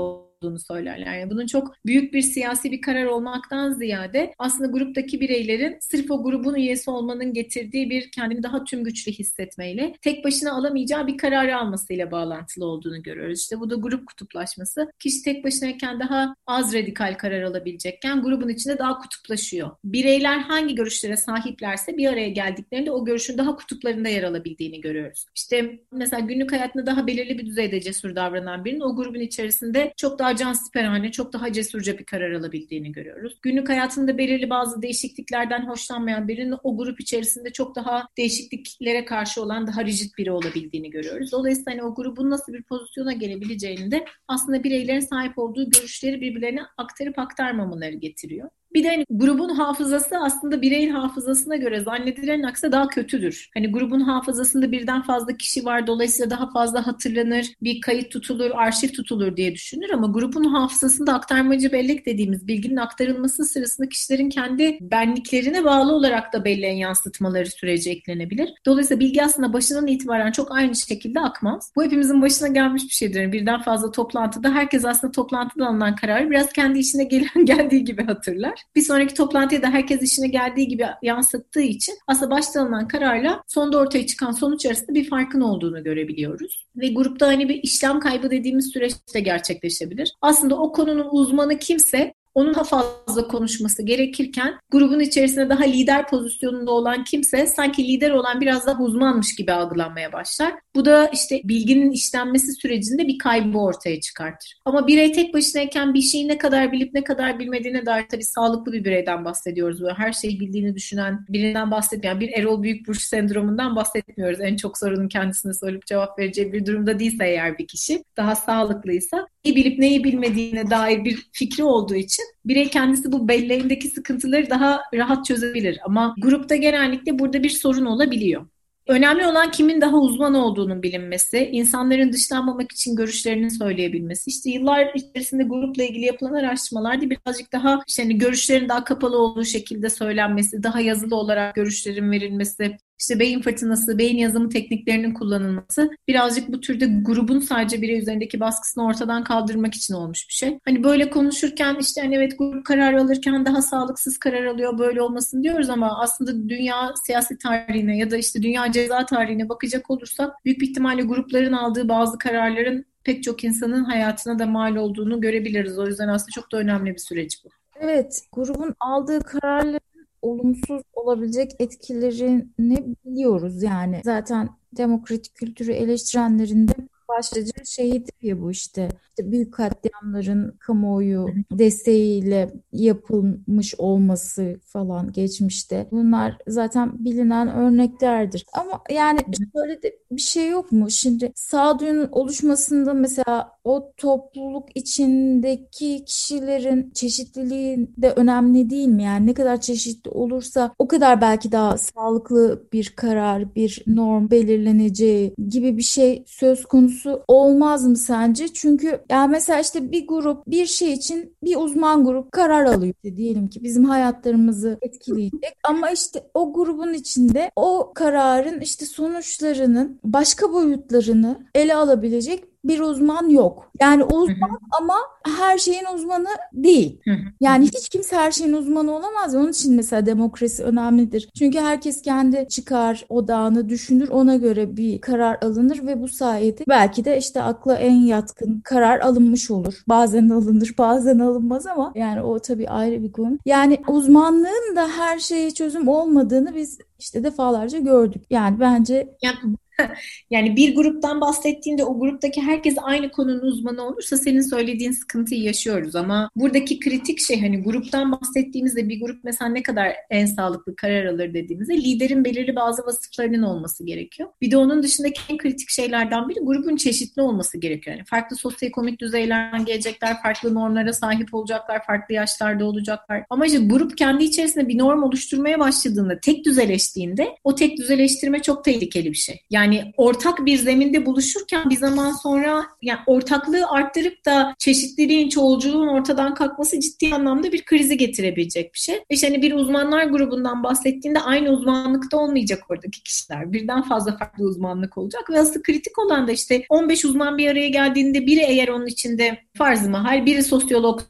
olduğunu 0.46 0.60
söylerler. 0.60 1.18
Yani 1.18 1.32
bunun 1.32 1.46
çok 1.46 1.76
büyük 1.86 2.14
bir 2.14 2.22
siyasi 2.22 2.72
bir 2.72 2.82
karar 2.82 3.06
olmaktan 3.06 3.72
ziyade 3.72 4.34
aslında 4.40 4.72
gruptaki 4.72 5.20
bireylerin 5.20 5.78
sırf 5.80 6.12
o 6.12 6.24
grubun 6.24 6.56
üyesi 6.56 6.90
olmanın 6.90 7.34
getirdiği 7.34 7.90
bir 7.90 8.12
kendini 8.12 8.44
daha 8.44 8.64
tüm 8.64 8.84
güçlü 8.84 9.12
hissetmeyle 9.12 9.94
tek 10.02 10.26
başına 10.26 10.54
alamayacağı 10.54 11.08
bir 11.08 11.18
kararı 11.18 11.58
almasıyla 11.58 12.12
bağlantılı 12.12 12.66
olduğunu 12.66 13.04
görüyoruz. 13.04 13.40
İşte 13.40 13.60
bu 13.60 13.70
da 13.70 13.76
grup 13.76 14.08
kutuplaşması. 14.08 14.92
Kişi 15.00 15.24
tek 15.24 15.44
başınayken 15.44 16.00
daha 16.00 16.36
az 16.48 16.74
radikal 16.74 17.14
karar 17.18 17.42
alabilecekken 17.42 18.22
grubun 18.22 18.50
içinde 18.50 18.78
daha 18.78 18.98
kutuplaşıyor. 18.98 19.72
Bireyler 19.84 20.38
hangi 20.40 20.76
görüşlere 20.76 21.18
sahiplerse 21.18 21.98
bir 21.98 22.08
araya 22.08 22.30
geldiklerinde 22.30 22.92
o 22.92 23.06
görüşün 23.06 23.38
daha 23.38 23.56
kutuplarında 23.56 24.10
yer 24.10 24.24
alabildiğini 24.24 24.82
görüyoruz. 24.82 25.26
İşte 25.36 25.80
mesela 25.92 26.20
günlük 26.20 26.52
hayatında 26.52 26.86
daha 26.86 27.08
belirli 27.08 27.38
bir 27.38 27.46
düzeyde 27.46 27.82
cesur 27.82 28.16
davranan 28.16 28.66
birinin 28.66 28.80
o 28.80 28.96
grubun 28.96 29.20
içerisinde 29.20 29.94
çok 29.98 30.20
daha 30.20 30.35
cansiperhane, 30.36 31.12
çok 31.12 31.34
daha 31.34 31.54
cesurca 31.54 31.98
bir 31.98 32.06
karar 32.06 32.32
alabildiğini 32.32 32.92
görüyoruz. 32.92 33.40
Günlük 33.42 33.70
hayatında 33.70 34.18
belirli 34.18 34.50
bazı 34.50 34.82
değişikliklerden 34.82 35.68
hoşlanmayan 35.68 36.28
birinin 36.28 36.56
o 36.64 36.78
grup 36.78 37.02
içerisinde 37.02 37.50
çok 37.50 37.76
daha 37.76 38.08
değişikliklere 38.18 39.06
karşı 39.06 39.42
olan 39.42 39.68
daha 39.68 39.86
rigid 39.86 40.18
biri 40.18 40.32
olabildiğini 40.32 40.90
görüyoruz. 40.90 41.32
Dolayısıyla 41.32 41.72
hani 41.72 41.84
o 41.84 41.96
grubun 41.96 42.30
nasıl 42.30 42.54
bir 42.54 42.64
pozisyona 42.64 43.14
gelebileceğini 43.14 43.92
de 43.92 44.06
aslında 44.28 44.64
bireylerin 44.64 45.00
sahip 45.00 45.38
olduğu 45.38 45.70
görüşleri 45.70 46.22
birbirlerine 46.22 46.62
aktarıp 46.78 47.20
aktarmamaları 47.20 47.96
getiriyor. 47.96 48.50
Bir 48.76 48.84
de 48.84 48.90
hani 48.90 49.06
grubun 49.10 49.50
hafızası 49.50 50.18
aslında 50.18 50.62
bireyin 50.62 50.90
hafızasına 50.90 51.56
göre 51.56 51.80
zannedilenin 51.80 52.44
aksine 52.44 52.72
daha 52.72 52.88
kötüdür. 52.88 53.50
Hani 53.54 53.72
grubun 53.72 54.00
hafızasında 54.00 54.72
birden 54.72 55.02
fazla 55.02 55.38
kişi 55.38 55.66
var 55.66 55.88
dolayısıyla 55.88 56.30
daha 56.30 56.52
fazla 56.52 56.88
hatırlanır, 56.88 57.48
bir 57.62 57.82
kayıt 57.82 58.12
tutulur, 58.12 58.52
arşiv 58.52 58.90
tutulur 58.90 59.38
diye 59.38 59.54
düşünür 59.54 59.90
ama 59.90 60.08
grubun 60.08 60.44
hafızasında 60.44 61.14
aktarmacı 61.14 61.72
bellek 61.72 62.06
dediğimiz 62.06 62.48
bilginin 62.48 62.78
aktarılması 62.78 63.46
sırasında 63.46 63.90
kişilerin 63.90 64.30
kendi 64.30 64.78
benliklerine 64.82 65.64
bağlı 65.64 65.94
olarak 65.94 66.34
da 66.34 66.46
belleğin 66.46 66.78
yansıtmaları 66.78 67.50
süreci 67.52 67.90
eklenebilir. 67.90 68.50
Dolayısıyla 68.66 69.00
bilgi 69.00 69.24
aslında 69.24 69.54
başından 69.54 69.88
itibaren 69.88 70.32
çok 70.32 70.52
aynı 70.52 70.76
şekilde 70.76 71.20
akmaz. 71.20 71.72
Bu 71.76 71.84
hepimizin 71.84 72.22
başına 72.22 72.48
gelmiş 72.48 72.84
bir 72.84 72.90
şeydir. 72.90 73.22
Yani 73.22 73.34
birden 73.34 73.62
fazla 73.62 73.92
toplantıda 73.92 74.52
herkes 74.52 74.86
aslında 74.86 75.12
toplantıda 75.12 75.68
alınan 75.68 75.96
kararı 75.96 76.30
biraz 76.30 76.54
kendi 76.54 76.80
işine 76.80 77.04
gelen 77.04 77.46
geldiği 77.46 77.84
gibi 77.84 78.06
hatırlar 78.06 78.65
bir 78.76 78.82
sonraki 78.82 79.14
toplantıya 79.14 79.62
da 79.62 79.70
herkes 79.70 80.02
işine 80.02 80.28
geldiği 80.28 80.68
gibi 80.68 80.86
yansıttığı 81.02 81.62
için 81.62 81.96
aslında 82.08 82.32
başta 82.32 82.62
alınan 82.62 82.88
kararla 82.88 83.44
sonda 83.48 83.78
ortaya 83.78 84.06
çıkan 84.06 84.32
sonuç 84.32 84.66
arasında 84.66 84.94
bir 84.94 85.10
farkın 85.10 85.42
olduğunu 85.42 85.84
görebiliyoruz. 85.84 86.66
Ve 86.76 86.88
grupta 86.88 87.28
hani 87.28 87.50
bir 87.50 87.64
işlem 87.64 88.00
kaybı 88.00 88.32
dediğimiz 88.32 88.72
süreçte 88.74 89.20
gerçekleşebilir. 89.20 90.14
Aslında 90.22 90.56
o 90.60 90.72
konunun 90.72 91.08
uzmanı 91.12 91.60
kimse 91.60 92.14
onun 92.36 92.54
daha 92.54 92.64
fazla 92.64 93.28
konuşması 93.28 93.84
gerekirken 93.84 94.60
grubun 94.72 95.00
içerisinde 95.00 95.50
daha 95.50 95.64
lider 95.64 96.08
pozisyonunda 96.08 96.72
olan 96.72 97.04
kimse 97.04 97.46
sanki 97.46 97.88
lider 97.88 98.12
olan 98.12 98.42
biraz 98.42 98.68
daha 98.68 98.84
uzmanmış 98.84 99.36
gibi 99.36 99.52
algılanmaya 99.52 100.14
başlar. 100.14 100.54
Bu 100.76 100.86
da 100.86 101.08
işte 101.08 101.42
bilginin 101.44 101.92
işlenmesi 101.92 102.54
sürecinde 102.54 103.08
bir 103.08 103.18
kaybı 103.18 103.58
ortaya 103.58 104.02
çıkartır. 104.02 104.60
Ama 104.66 104.88
birey 104.88 105.12
tek 105.12 105.34
başınayken 105.34 105.94
bir 105.94 106.02
şeyi 106.02 106.28
ne 106.28 106.38
kadar 106.38 106.72
bilip 106.72 106.94
ne 106.94 107.04
kadar 107.04 107.40
bilmediğine 107.40 107.86
dair 107.86 108.06
tabii 108.10 108.24
sağlıklı 108.24 108.74
bir 108.74 108.86
bireyden 108.86 109.26
bahsediyoruz. 109.26 109.82
Böyle 109.82 109.94
her 109.94 110.14
şeyi 110.14 110.40
bildiğini 110.40 110.76
düşünen 110.76 111.26
birinden 111.30 111.72
bahsetmiyoruz. 111.72 112.22
Yani 112.22 112.32
bir 112.32 112.40
Erol 112.40 112.64
Büyükburç 112.64 113.02
sendromundan 113.02 113.76
bahsetmiyoruz. 113.76 114.42
En 114.42 114.56
çok 114.56 114.78
sorunun 114.78 115.08
kendisine 115.08 115.54
sorup 115.54 115.86
cevap 115.86 116.20
vereceği 116.20 116.54
bir 116.54 116.66
durumda 116.66 117.00
değilse 117.00 117.26
eğer 117.26 117.58
bir 117.58 117.68
kişi 117.68 118.04
daha 118.18 118.36
sağlıklıysa 118.36 119.28
neyi 119.46 119.56
bilip 119.56 119.80
neyi 119.80 120.04
bilmediğine 120.04 120.70
dair 120.70 121.06
bir 121.06 121.30
fikri 121.32 121.64
olduğu 121.64 121.96
için 121.96 122.25
birey 122.46 122.70
kendisi 122.70 123.12
bu 123.12 123.28
belleğindeki 123.28 123.88
sıkıntıları 123.88 124.50
daha 124.50 124.82
rahat 124.94 125.26
çözebilir. 125.26 125.80
Ama 125.86 126.16
grupta 126.18 126.56
genellikle 126.56 127.20
burada 127.20 127.44
bir 127.44 127.50
sorun 127.50 127.86
olabiliyor. 127.86 128.46
Önemli 128.88 129.28
olan 129.28 129.52
kimin 129.52 129.82
daha 129.82 129.98
uzman 129.98 130.34
olduğunun 130.34 130.84
bilinmesi, 130.84 131.50
insanların 131.52 132.14
dışlanmamak 132.14 132.72
için 132.72 132.96
görüşlerini 132.96 133.52
söyleyebilmesi. 133.52 134.30
İşte 134.30 134.50
yıllar 134.50 134.92
içerisinde 134.96 135.44
grupla 135.44 135.84
ilgili 135.84 136.06
yapılan 136.06 136.34
araştırmalarda 136.34 137.10
birazcık 137.10 137.52
daha 137.52 137.82
işte 137.88 138.04
hani 138.04 138.18
görüşlerin 138.18 138.70
daha 138.70 138.84
kapalı 138.84 139.18
olduğu 139.18 139.46
şekilde 139.46 139.90
söylenmesi, 139.90 140.64
daha 140.64 140.80
yazılı 140.80 141.16
olarak 141.16 141.56
görüşlerin 141.56 142.12
verilmesi, 142.12 142.78
işte 143.00 143.20
beyin 143.20 143.42
fırtınası, 143.42 143.98
beyin 143.98 144.18
yazımı 144.18 144.50
tekniklerinin 144.50 145.14
kullanılması 145.14 145.90
birazcık 146.08 146.52
bu 146.52 146.60
türde 146.60 146.86
grubun 147.02 147.40
sadece 147.40 147.82
birey 147.82 148.00
üzerindeki 148.00 148.40
baskısını 148.40 148.86
ortadan 148.86 149.24
kaldırmak 149.24 149.74
için 149.74 149.94
olmuş 149.94 150.26
bir 150.30 150.34
şey. 150.34 150.60
Hani 150.66 150.84
böyle 150.84 151.10
konuşurken 151.10 151.78
işte 151.80 152.02
hani 152.02 152.16
evet 152.16 152.40
grup 152.40 152.66
karar 152.66 152.94
alırken 152.94 153.46
daha 153.46 153.62
sağlıksız 153.62 154.18
karar 154.18 154.46
alıyor 154.46 154.78
böyle 154.78 155.02
olmasın 155.02 155.44
diyoruz 155.44 155.70
ama 155.70 156.00
aslında 156.02 156.50
dünya 156.50 156.94
siyasi 157.06 157.38
tarihine 157.38 157.98
ya 157.98 158.12
da 158.12 158.18
işte 158.18 158.44
dünya 158.44 158.72
ceza 158.72 159.06
tarihine 159.06 159.50
bakacak 159.50 159.92
olursak 159.92 160.46
büyük 160.46 160.62
bir 160.62 160.70
ihtimalle 160.70 161.02
grupların 161.02 161.54
aldığı 161.54 161.90
bazı 161.90 162.18
kararların 162.18 162.86
pek 163.04 163.24
çok 163.24 163.44
insanın 163.44 163.84
hayatına 163.84 164.40
da 164.40 164.46
mal 164.46 164.76
olduğunu 164.76 165.22
görebiliriz. 165.22 165.80
O 165.80 165.88
yüzden 165.88 166.08
aslında 166.08 166.32
çok 166.32 166.52
da 166.52 166.58
önemli 166.58 166.94
bir 166.94 167.00
süreç 167.00 167.46
bu. 167.46 167.50
Evet, 167.80 168.22
grubun 168.32 168.76
aldığı 168.80 169.20
kararların 169.20 169.80
olumsuz 170.26 170.82
olabilecek 170.94 171.52
etkilerini 171.60 172.96
biliyoruz 173.06 173.64
yani. 173.64 174.02
Zaten 174.06 174.50
demokratik 174.78 175.36
kültürü 175.36 175.72
eleştirenlerin 175.72 176.68
de 176.68 176.74
başlıca 177.18 177.64
şeyidir 177.66 178.14
ya 178.22 178.42
bu 178.42 178.52
işte. 178.52 178.90
işte 179.10 179.32
büyük 179.32 179.54
katliamların 179.54 180.58
kamuoyu 180.60 181.28
desteğiyle 181.52 182.54
yapılmış 182.72 183.76
olması 183.78 184.60
falan 184.66 185.12
geçmişte. 185.12 185.88
Bunlar 185.92 186.38
zaten 186.48 187.06
bilinen 187.06 187.48
örneklerdir. 187.50 188.46
Ama 188.54 188.82
yani 188.92 189.20
böyle 189.56 189.82
de 189.82 189.96
bir 190.12 190.22
şey 190.22 190.50
yok 190.50 190.72
mu? 190.72 190.92
Şimdi 190.92 191.32
sağduyunun 191.36 192.10
oluşmasında 192.12 192.94
mesela 192.94 193.52
o 193.64 193.94
topluluk 193.98 194.70
içindeki 194.76 196.06
kişilerin 196.06 196.92
çeşitliliği 196.94 197.90
de 197.98 198.12
önemli 198.12 198.70
değil 198.70 198.88
mi? 198.88 199.04
Yani 199.04 199.28
ne 199.28 199.34
kadar 199.34 199.62
çeşitli 199.62 200.10
olursa 200.10 200.76
o 200.80 200.88
kadar 200.88 201.22
belki 201.22 201.52
daha 201.52 201.78
sağlıklı 201.78 202.68
bir 202.74 202.94
karar, 202.96 203.56
bir 203.56 203.84
norm 203.88 204.30
belirleneceği 204.32 205.36
gibi 205.50 205.78
bir 205.78 205.84
şey 205.84 206.24
söz 206.28 206.66
konusu 206.66 207.05
olmaz 207.28 207.88
mı 207.88 207.98
sence? 207.98 208.48
Çünkü 208.48 209.00
yani 209.10 209.32
mesela 209.32 209.60
işte 209.60 209.92
bir 209.92 210.08
grup 210.08 210.48
bir 210.48 210.66
şey 210.66 210.94
için 210.94 211.36
bir 211.44 211.56
uzman 211.56 212.06
grup 212.06 212.32
karar 212.32 212.66
alıyor. 212.66 212.94
İşte 213.04 213.18
diyelim 213.18 213.48
ki 213.48 213.64
bizim 213.64 213.86
hayatlarımızı 213.86 214.78
etkileyecek 214.82 215.58
ama 215.64 215.90
işte 215.90 216.24
o 216.34 216.54
grubun 216.54 216.94
içinde 216.94 217.52
o 217.56 217.92
kararın 217.96 218.60
işte 218.60 218.86
sonuçlarının 218.86 220.00
başka 220.04 220.54
boyutlarını 220.54 221.48
ele 221.56 221.76
alabilecek 221.76 222.44
bir 222.68 222.80
uzman 222.80 223.30
yok. 223.30 223.72
Yani 223.82 224.04
uzman 224.04 224.60
ama 224.80 224.96
her 225.38 225.58
şeyin 225.58 225.86
uzmanı 225.96 226.28
değil. 226.54 227.02
Yani 227.42 227.66
hiç 227.66 227.90
kimse 227.90 228.16
her 228.16 228.32
şeyin 228.32 228.54
uzmanı 228.54 228.96
olamaz. 228.96 229.36
Onun 229.36 229.52
için 229.52 229.76
mesela 229.76 230.06
demokrasi 230.06 230.64
önemlidir. 230.64 231.30
Çünkü 231.38 231.60
herkes 231.60 232.02
kendi 232.02 232.48
çıkar 232.50 233.06
odağını 233.10 233.70
düşünür. 233.70 234.10
Ona 234.10 234.36
göre 234.36 234.78
bir 234.78 235.02
karar 235.02 235.38
alınır 235.42 235.88
ve 235.88 236.02
bu 236.02 236.08
sayede 236.08 236.64
belki 236.68 237.06
de 237.06 237.18
işte 237.18 237.42
akla 237.42 237.76
en 237.76 237.96
yatkın 237.96 238.62
karar 238.64 239.00
alınmış 239.00 239.52
olur. 239.52 239.74
Bazen 239.88 240.30
alınır, 240.30 240.74
bazen 240.78 241.20
alınmaz 241.20 241.68
ama 241.68 241.92
yani 241.96 242.22
o 242.22 242.40
tabii 242.40 242.70
ayrı 242.70 243.04
bir 243.04 243.12
konu. 243.12 243.38
Yani 243.46 243.78
uzmanlığın 243.88 244.76
da 244.76 244.88
her 244.88 245.20
şeye 245.20 245.52
çözüm 245.52 245.88
olmadığını 245.88 246.56
biz 246.56 246.78
işte 247.00 247.24
defalarca 247.24 247.80
gördük. 247.80 248.24
Yani 248.30 248.60
bence 248.60 249.18
yani 249.22 249.56
yani 250.30 250.56
bir 250.56 250.76
gruptan 250.76 251.22
bahsettiğinde 251.22 251.84
o 251.84 252.00
gruptaki 252.00 252.42
herkes 252.42 252.76
aynı 252.82 253.12
konunun 253.12 253.42
uzmanı 253.42 253.82
olursa 253.88 254.18
senin 254.18 254.42
söylediğin 254.42 254.92
sıkıntıyı 254.92 255.42
yaşıyoruz 255.42 255.96
ama 255.96 256.30
buradaki 256.36 256.80
kritik 256.80 257.20
şey 257.20 257.42
hani 257.42 257.64
gruptan 257.64 258.12
bahsettiğimizde 258.12 258.90
bir 258.90 259.02
grup 259.02 259.24
mesela 259.24 259.50
ne 259.50 259.64
kadar 259.64 259.96
en 260.10 260.26
sağlıklı 260.26 260.76
karar 260.76 261.06
alır 261.06 261.34
dediğimizde 261.34 261.78
liderin 261.78 262.26
belirli 262.26 262.56
bazı 262.56 262.86
vasıflarının 262.86 263.44
olması 263.44 263.86
gerekiyor. 263.86 264.30
Bir 264.42 264.52
de 264.52 264.58
onun 264.58 264.84
dışındaki 264.84 265.22
en 265.30 265.38
kritik 265.38 265.70
şeylerden 265.70 266.30
biri 266.30 266.40
grubun 266.40 266.76
çeşitli 266.76 267.22
olması 267.22 267.58
gerekiyor. 267.58 267.96
Yani 267.96 268.06
farklı 268.06 268.36
sosyoekonomik 268.36 269.02
düzeylerden 269.02 269.66
gelecekler, 269.66 270.22
farklı 270.22 270.54
normlara 270.54 270.94
sahip 270.94 271.34
olacaklar, 271.34 271.86
farklı 271.86 272.16
yaşlarda 272.16 272.66
olacaklar. 272.66 273.24
Ama 273.30 273.46
işte 273.46 273.58
grup 273.58 273.98
kendi 273.98 274.24
içerisinde 274.24 274.68
bir 274.68 274.78
norm 274.78 275.04
oluşturmaya 275.04 275.60
başladığında, 275.60 276.20
tek 276.20 276.46
düzeleştiğinde 276.46 277.36
o 277.44 277.56
tek 277.56 277.78
düzeleştirme 277.78 278.42
çok 278.42 278.66
tehlikeli 278.66 279.12
bir 279.12 279.18
şey. 279.18 279.42
Yani 279.50 279.65
yani 279.66 279.94
ortak 279.98 280.46
bir 280.46 280.58
zeminde 280.58 281.06
buluşurken 281.06 281.70
bir 281.70 281.76
zaman 281.76 282.12
sonra 282.12 282.66
yani 282.82 283.00
ortaklığı 283.06 283.70
arttırıp 283.70 284.26
da 284.26 284.56
çeşitliliğin, 284.60 285.30
çoğulculuğun 285.30 285.88
ortadan 285.88 286.34
kalkması 286.34 286.80
ciddi 286.80 287.16
anlamda 287.16 287.52
bir 287.52 287.66
krizi 287.66 287.98
getirebilecek 287.98 288.74
bir 288.74 288.80
şey. 288.80 289.04
İşte 289.10 289.28
hani 289.28 289.42
bir 289.42 289.54
uzmanlar 289.54 290.04
grubundan 290.04 290.64
bahsettiğinde 290.64 291.20
aynı 291.20 291.50
uzmanlıkta 291.50 292.18
olmayacak 292.18 292.64
oradaki 292.70 293.04
kişiler. 293.04 293.54
Birden 293.54 293.82
fazla 293.82 294.18
farklı 294.18 294.44
uzmanlık 294.44 294.98
olacak 294.98 295.30
ve 295.30 295.40
asıl 295.40 295.64
kritik 295.64 296.00
olan 296.00 296.28
da 296.28 296.32
işte 296.32 296.66
15 296.70 297.06
uzman 297.06 297.38
bir 297.38 297.48
araya 297.48 297.70
geldiğinde 297.70 298.26
biri 298.26 298.40
eğer 298.40 298.68
onun 298.68 298.88
içinde 298.88 299.45
farz 299.58 299.88
mahal 299.88 300.26
biri 300.26 300.44
sosyolog 300.44 301.02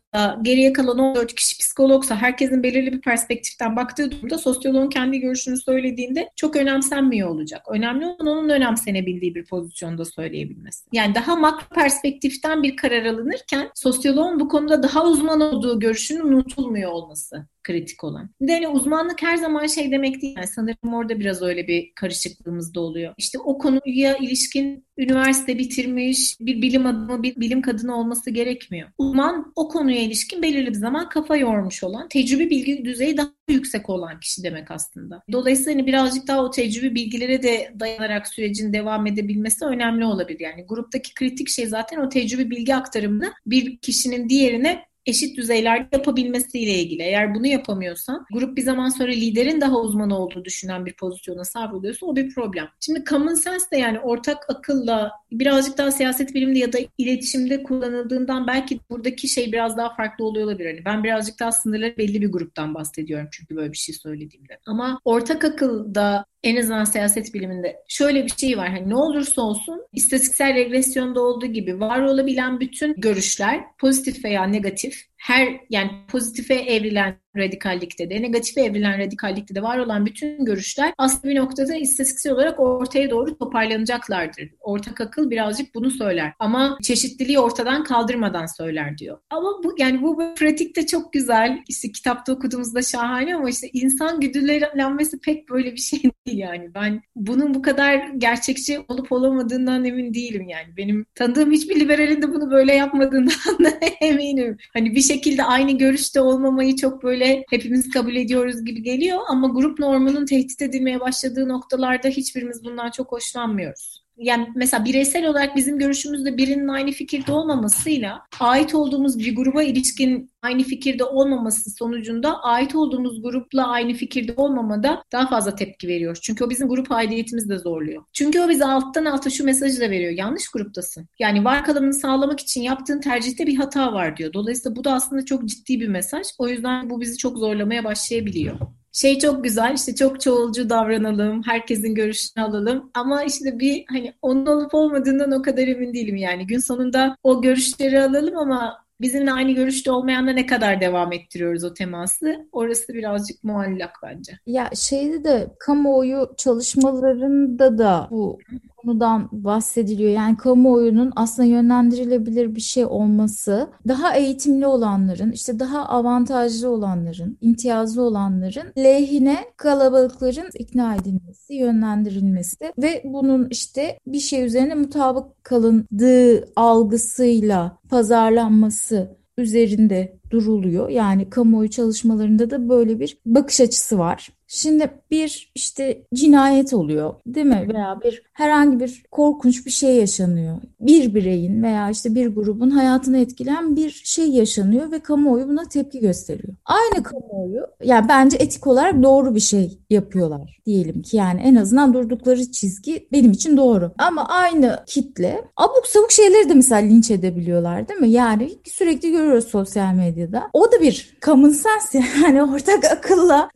geriye 0.41 0.73
kalan 0.73 0.99
14 0.99 1.35
kişi 1.35 1.57
psikologsa 1.57 2.15
herkesin 2.15 2.63
belirli 2.63 2.93
bir 2.93 3.01
perspektiften 3.01 3.75
baktığı 3.75 4.11
durumda 4.11 4.37
sosyoloğun 4.37 4.89
kendi 4.89 5.19
görüşünü 5.19 5.57
söylediğinde 5.57 6.29
çok 6.35 6.55
önemsenmiyor 6.55 7.29
olacak. 7.29 7.61
Önemli 7.69 8.05
olan 8.05 8.27
onun 8.27 8.49
önemsenebildiği 8.49 9.35
bir 9.35 9.45
pozisyonda 9.45 10.05
söyleyebilmesi. 10.05 10.85
Yani 10.91 11.15
daha 11.15 11.35
makro 11.35 11.75
perspektiften 11.75 12.63
bir 12.63 12.75
karar 12.75 13.05
alınırken 13.05 13.69
sosyoloğun 13.75 14.39
bu 14.39 14.47
konuda 14.47 14.83
daha 14.83 15.05
uzman 15.05 15.41
olduğu 15.41 15.79
görüşünün 15.79 16.23
unutulmuyor 16.23 16.91
olması 16.91 17.47
kritik 17.65 18.03
olan. 18.03 18.29
Yani 18.41 18.67
uzmanlık 18.67 19.21
her 19.21 19.37
zaman 19.37 19.67
şey 19.67 19.91
demek 19.91 20.21
değil. 20.21 20.35
Yani 20.37 20.47
sanırım 20.47 20.93
orada 20.93 21.19
biraz 21.19 21.41
öyle 21.41 21.67
bir 21.67 21.91
karışıklığımız 21.95 22.75
da 22.75 22.79
oluyor. 22.79 23.13
İşte 23.17 23.39
o 23.39 23.57
konuya 23.57 24.17
ilişkin 24.17 24.85
üniversite 24.97 25.57
bitirmiş 25.57 26.37
bir 26.39 26.61
bilim 26.61 26.85
adamı, 26.85 27.23
bir 27.23 27.35
bilim 27.35 27.61
kadını 27.61 27.97
olması 27.97 28.29
gerekmiyor. 28.31 28.89
Uzman 28.97 29.53
o 29.55 29.67
konuya 29.67 30.01
ilişkin 30.01 30.41
belirli 30.41 30.67
bir 30.67 30.73
zaman 30.73 31.09
kafa 31.09 31.35
yormuş 31.35 31.83
olan, 31.83 32.07
tecrübe 32.07 32.49
bilgi 32.49 32.85
düzeyi 32.85 33.17
daha 33.17 33.31
yüksek 33.49 33.89
olan 33.89 34.19
kişi 34.19 34.43
demek 34.43 34.71
aslında. 34.71 35.23
Dolayısıyla 35.31 35.73
hani 35.73 35.87
birazcık 35.87 36.27
daha 36.27 36.43
o 36.43 36.51
tecrübe 36.51 36.95
bilgilere 36.95 37.43
de 37.43 37.73
dayanarak 37.79 38.27
sürecin 38.27 38.73
devam 38.73 39.07
edebilmesi 39.07 39.65
önemli 39.65 40.05
olabilir. 40.05 40.39
Yani 40.39 40.65
gruptaki 40.65 41.13
kritik 41.13 41.49
şey 41.49 41.67
zaten 41.67 41.97
o 41.97 42.09
tecrübe 42.09 42.49
bilgi 42.49 42.75
aktarımını 42.75 43.33
bir 43.45 43.77
kişinin 43.77 44.29
diğerine 44.29 44.85
eşit 45.05 45.37
düzeylerde 45.37 45.87
yapabilmesiyle 45.91 46.73
ilgili. 46.73 47.01
Eğer 47.01 47.35
bunu 47.35 47.47
yapamıyorsan 47.47 48.25
grup 48.33 48.57
bir 48.57 48.61
zaman 48.61 48.89
sonra 48.89 49.11
liderin 49.11 49.61
daha 49.61 49.79
uzman 49.79 50.09
olduğu 50.09 50.45
düşünen 50.45 50.85
bir 50.85 50.93
pozisyona 50.93 51.43
savruluyorsa 51.43 52.05
o 52.05 52.15
bir 52.15 52.33
problem. 52.33 52.67
Şimdi 52.79 53.03
common 53.03 53.33
sense 53.33 53.65
de 53.71 53.77
yani 53.77 53.99
ortak 53.99 54.49
akılla 54.49 55.11
birazcık 55.31 55.77
daha 55.77 55.91
siyaset 55.91 56.35
bilimde 56.35 56.59
ya 56.59 56.73
da 56.73 56.77
iletişimde 56.97 57.63
kullanıldığından 57.63 58.47
belki 58.47 58.79
buradaki 58.89 59.27
şey 59.27 59.51
biraz 59.51 59.77
daha 59.77 59.95
farklı 59.95 60.25
oluyor 60.25 60.45
olabilir. 60.45 60.69
Hani 60.69 60.85
ben 60.85 61.03
birazcık 61.03 61.39
daha 61.39 61.51
sınırları 61.51 61.97
belli 61.97 62.21
bir 62.21 62.31
gruptan 62.31 62.75
bahsediyorum 62.75 63.27
çünkü 63.31 63.55
böyle 63.55 63.71
bir 63.71 63.77
şey 63.77 63.95
söylediğimde. 63.95 64.59
Ama 64.65 64.99
ortak 65.05 65.43
akılda 65.43 66.25
en 66.45 66.55
azından 66.55 66.83
siyaset 66.83 67.33
biliminde 67.33 67.75
şöyle 67.87 68.25
bir 68.25 68.31
şey 68.37 68.57
var. 68.57 68.69
Hani 68.69 68.89
ne 68.89 68.95
olursa 68.95 69.41
olsun 69.41 69.81
istatistiksel 69.93 70.55
regresyonda 70.55 71.21
olduğu 71.21 71.45
gibi 71.45 71.79
var 71.79 72.01
olabilen 72.01 72.59
bütün 72.59 72.93
görüşler 72.97 73.63
pozitif 73.77 74.25
veya 74.25 74.43
negatif 74.43 75.01
her 75.17 75.59
yani 75.69 75.91
pozitife 76.07 76.53
evrilen 76.53 77.24
radikallikte 77.37 78.09
de, 78.09 78.21
negatife 78.21 78.61
evrilen 78.61 78.99
radikallikte 78.99 79.55
de 79.55 79.63
var 79.63 79.77
olan 79.77 80.05
bütün 80.05 80.45
görüşler 80.45 80.93
aslında 80.97 81.33
bir 81.33 81.35
noktada 81.35 81.75
istatistiksel 81.75 82.33
olarak 82.33 82.59
ortaya 82.59 83.09
doğru 83.09 83.37
toparlanacaklardır. 83.37 84.49
Ortak 84.59 85.01
akıl 85.01 85.29
birazcık 85.29 85.75
bunu 85.75 85.91
söyler. 85.91 86.33
Ama 86.39 86.77
çeşitliliği 86.83 87.39
ortadan 87.39 87.83
kaldırmadan 87.83 88.45
söyler 88.45 88.97
diyor. 88.97 89.17
Ama 89.29 89.63
bu 89.63 89.75
yani 89.77 90.01
bu 90.01 90.35
pratikte 90.35 90.85
çok 90.85 91.13
güzel. 91.13 91.59
İşte 91.67 91.91
kitapta 91.91 92.33
okuduğumuzda 92.33 92.81
şahane 92.81 93.35
ama 93.35 93.49
işte 93.49 93.69
insan 93.73 94.19
güdülenmesi 94.19 95.19
pek 95.19 95.49
böyle 95.49 95.71
bir 95.71 95.81
şey 95.81 95.99
değil 96.27 96.37
yani. 96.37 96.73
Ben 96.75 97.01
bunun 97.15 97.53
bu 97.53 97.61
kadar 97.61 98.07
gerçekçi 98.17 98.79
olup 98.87 99.11
olamadığından 99.11 99.85
emin 99.85 100.13
değilim 100.13 100.49
yani. 100.49 100.77
Benim 100.77 101.05
tanıdığım 101.15 101.51
hiçbir 101.51 101.79
liberalin 101.79 102.21
de 102.21 102.33
bunu 102.33 102.51
böyle 102.51 102.73
yapmadığından 102.73 103.59
da 103.63 103.69
eminim. 104.01 104.57
Hani 104.73 104.95
bir 104.95 105.01
şekilde 105.01 105.43
aynı 105.43 105.77
görüşte 105.77 106.21
olmamayı 106.21 106.75
çok 106.75 107.03
böyle 107.03 107.24
böyle 107.25 107.45
hepimiz 107.49 107.89
kabul 107.89 108.15
ediyoruz 108.15 108.65
gibi 108.65 108.83
geliyor 108.83 109.19
ama 109.29 109.47
grup 109.47 109.79
normunun 109.79 110.25
tehdit 110.25 110.61
edilmeye 110.61 110.99
başladığı 110.99 111.49
noktalarda 111.49 112.07
hiçbirimiz 112.07 112.63
bundan 112.63 112.91
çok 112.91 113.11
hoşlanmıyoruz 113.11 114.04
yani 114.17 114.47
mesela 114.55 114.85
bireysel 114.85 115.27
olarak 115.27 115.55
bizim 115.55 115.79
görüşümüzde 115.79 116.37
birinin 116.37 116.67
aynı 116.67 116.91
fikirde 116.91 117.31
olmamasıyla 117.31 118.21
ait 118.39 118.75
olduğumuz 118.75 119.19
bir 119.19 119.35
gruba 119.35 119.63
ilişkin 119.63 120.31
aynı 120.41 120.63
fikirde 120.63 121.03
olmaması 121.03 121.71
sonucunda 121.71 122.43
ait 122.43 122.75
olduğumuz 122.75 123.21
grupla 123.21 123.67
aynı 123.67 123.93
fikirde 123.93 124.33
olmamada 124.37 125.03
daha 125.11 125.27
fazla 125.27 125.55
tepki 125.55 125.87
veriyoruz. 125.87 126.21
Çünkü 126.21 126.43
o 126.43 126.49
bizim 126.49 126.69
grup 126.69 126.91
aidiyetimizi 126.91 127.49
de 127.49 127.57
zorluyor. 127.57 128.03
Çünkü 128.13 128.39
o 128.39 128.49
bize 128.49 128.65
alttan 128.65 129.05
alta 129.05 129.29
şu 129.29 129.43
mesajı 129.45 129.81
da 129.81 129.89
veriyor. 129.89 130.11
Yanlış 130.11 130.49
gruptasın. 130.49 131.07
Yani 131.19 131.45
var 131.45 131.63
kalanını 131.63 131.93
sağlamak 131.93 132.39
için 132.39 132.61
yaptığın 132.61 133.01
tercihte 133.01 133.47
bir 133.47 133.55
hata 133.55 133.93
var 133.93 134.17
diyor. 134.17 134.33
Dolayısıyla 134.33 134.75
bu 134.75 134.83
da 134.83 134.93
aslında 134.93 135.25
çok 135.25 135.45
ciddi 135.45 135.79
bir 135.79 135.87
mesaj. 135.87 136.27
O 136.37 136.47
yüzden 136.47 136.89
bu 136.89 137.01
bizi 137.01 137.17
çok 137.17 137.37
zorlamaya 137.37 137.83
başlayabiliyor 137.83 138.59
şey 138.95 139.19
çok 139.19 139.43
güzel 139.43 139.73
işte 139.75 139.95
çok 139.95 140.21
çoğulcu 140.21 140.69
davranalım, 140.69 141.43
herkesin 141.45 141.95
görüşünü 141.95 142.43
alalım 142.43 142.91
ama 142.93 143.23
işte 143.23 143.59
bir 143.59 143.85
hani 143.89 144.13
onun 144.21 144.45
olup 144.45 144.73
olmadığından 144.73 145.31
o 145.31 145.41
kadar 145.41 145.67
emin 145.67 145.93
değilim 145.93 146.15
yani. 146.15 146.47
Gün 146.47 146.59
sonunda 146.59 147.17
o 147.23 147.41
görüşleri 147.41 148.01
alalım 148.01 148.37
ama 148.37 148.85
bizimle 149.01 149.31
aynı 149.31 149.51
görüşte 149.51 149.91
olmayanla 149.91 150.31
ne 150.31 150.45
kadar 150.45 150.81
devam 150.81 151.13
ettiriyoruz 151.13 151.63
o 151.63 151.73
teması? 151.73 152.47
Orası 152.51 152.93
birazcık 152.93 153.43
muallak 153.43 153.91
bence. 154.03 154.39
Ya 154.45 154.69
şeyde 154.75 155.23
de 155.23 155.47
kamuoyu 155.59 156.33
çalışmalarında 156.37 157.77
da 157.77 158.07
bu 158.11 158.39
konudan 158.85 159.29
bahsediliyor. 159.31 160.11
Yani 160.11 160.37
kamuoyunun 160.37 161.11
aslında 161.15 161.47
yönlendirilebilir 161.47 162.55
bir 162.55 162.61
şey 162.61 162.85
olması, 162.85 163.67
daha 163.87 164.15
eğitimli 164.15 164.67
olanların, 164.67 165.31
işte 165.31 165.59
daha 165.59 165.85
avantajlı 165.85 166.69
olanların, 166.69 167.37
imtiyazlı 167.41 168.01
olanların 168.01 168.73
lehine 168.77 169.37
kalabalıkların 169.57 170.49
ikna 170.59 170.95
edilmesi, 170.95 171.53
yönlendirilmesi 171.53 172.73
ve 172.77 173.01
bunun 173.05 173.47
işte 173.49 173.99
bir 174.07 174.19
şey 174.19 174.45
üzerine 174.45 174.75
mutabık 174.75 175.43
kalındığı 175.43 176.45
algısıyla 176.55 177.77
pazarlanması 177.89 179.17
üzerinde 179.37 180.19
duruluyor. 180.29 180.89
Yani 180.89 181.29
kamuoyu 181.29 181.69
çalışmalarında 181.69 182.49
da 182.49 182.69
böyle 182.69 182.99
bir 182.99 183.17
bakış 183.25 183.61
açısı 183.61 183.99
var. 183.99 184.29
Şimdi 184.55 184.89
bir 185.11 185.51
işte 185.55 186.01
cinayet 186.13 186.73
oluyor 186.73 187.13
değil 187.25 187.45
mi? 187.45 187.67
Veya 187.73 187.99
bir 188.03 188.23
herhangi 188.33 188.79
bir 188.79 189.03
korkunç 189.11 189.65
bir 189.65 189.71
şey 189.71 189.95
yaşanıyor. 189.95 190.57
Bir 190.79 191.15
bireyin 191.15 191.63
veya 191.63 191.89
işte 191.89 192.15
bir 192.15 192.27
grubun 192.27 192.69
hayatını 192.69 193.17
etkileyen 193.17 193.75
bir 193.75 193.89
şey 193.89 194.29
yaşanıyor 194.29 194.91
ve 194.91 194.99
kamuoyu 194.99 195.47
buna 195.47 195.63
tepki 195.63 195.99
gösteriyor. 195.99 196.53
Aynı 196.65 197.03
kamuoyu 197.03 197.61
yani 197.83 198.09
bence 198.09 198.37
etik 198.37 198.67
olarak 198.67 199.03
doğru 199.03 199.35
bir 199.35 199.39
şey 199.39 199.79
yapıyorlar 199.89 200.61
diyelim 200.65 201.01
ki 201.01 201.17
yani 201.17 201.41
en 201.41 201.55
azından 201.55 201.93
durdukları 201.93 202.51
çizgi 202.51 203.07
benim 203.11 203.31
için 203.31 203.57
doğru. 203.57 203.91
Ama 203.97 204.27
aynı 204.27 204.83
kitle 204.87 205.41
abuk 205.57 205.87
sabuk 205.87 206.11
şeyleri 206.11 206.49
de 206.49 206.53
mesela 206.53 206.81
linç 206.81 207.11
edebiliyorlar 207.11 207.87
değil 207.87 207.99
mi? 207.99 208.09
Yani 208.09 208.51
sürekli 208.65 209.11
görüyoruz 209.11 209.47
sosyal 209.47 209.93
medyada. 209.93 210.49
O 210.53 210.71
da 210.71 210.81
bir 210.81 211.17
common 211.21 211.49
sense 211.49 212.03
yani 212.23 212.43
ortak 212.43 212.85
akılla 212.85 213.49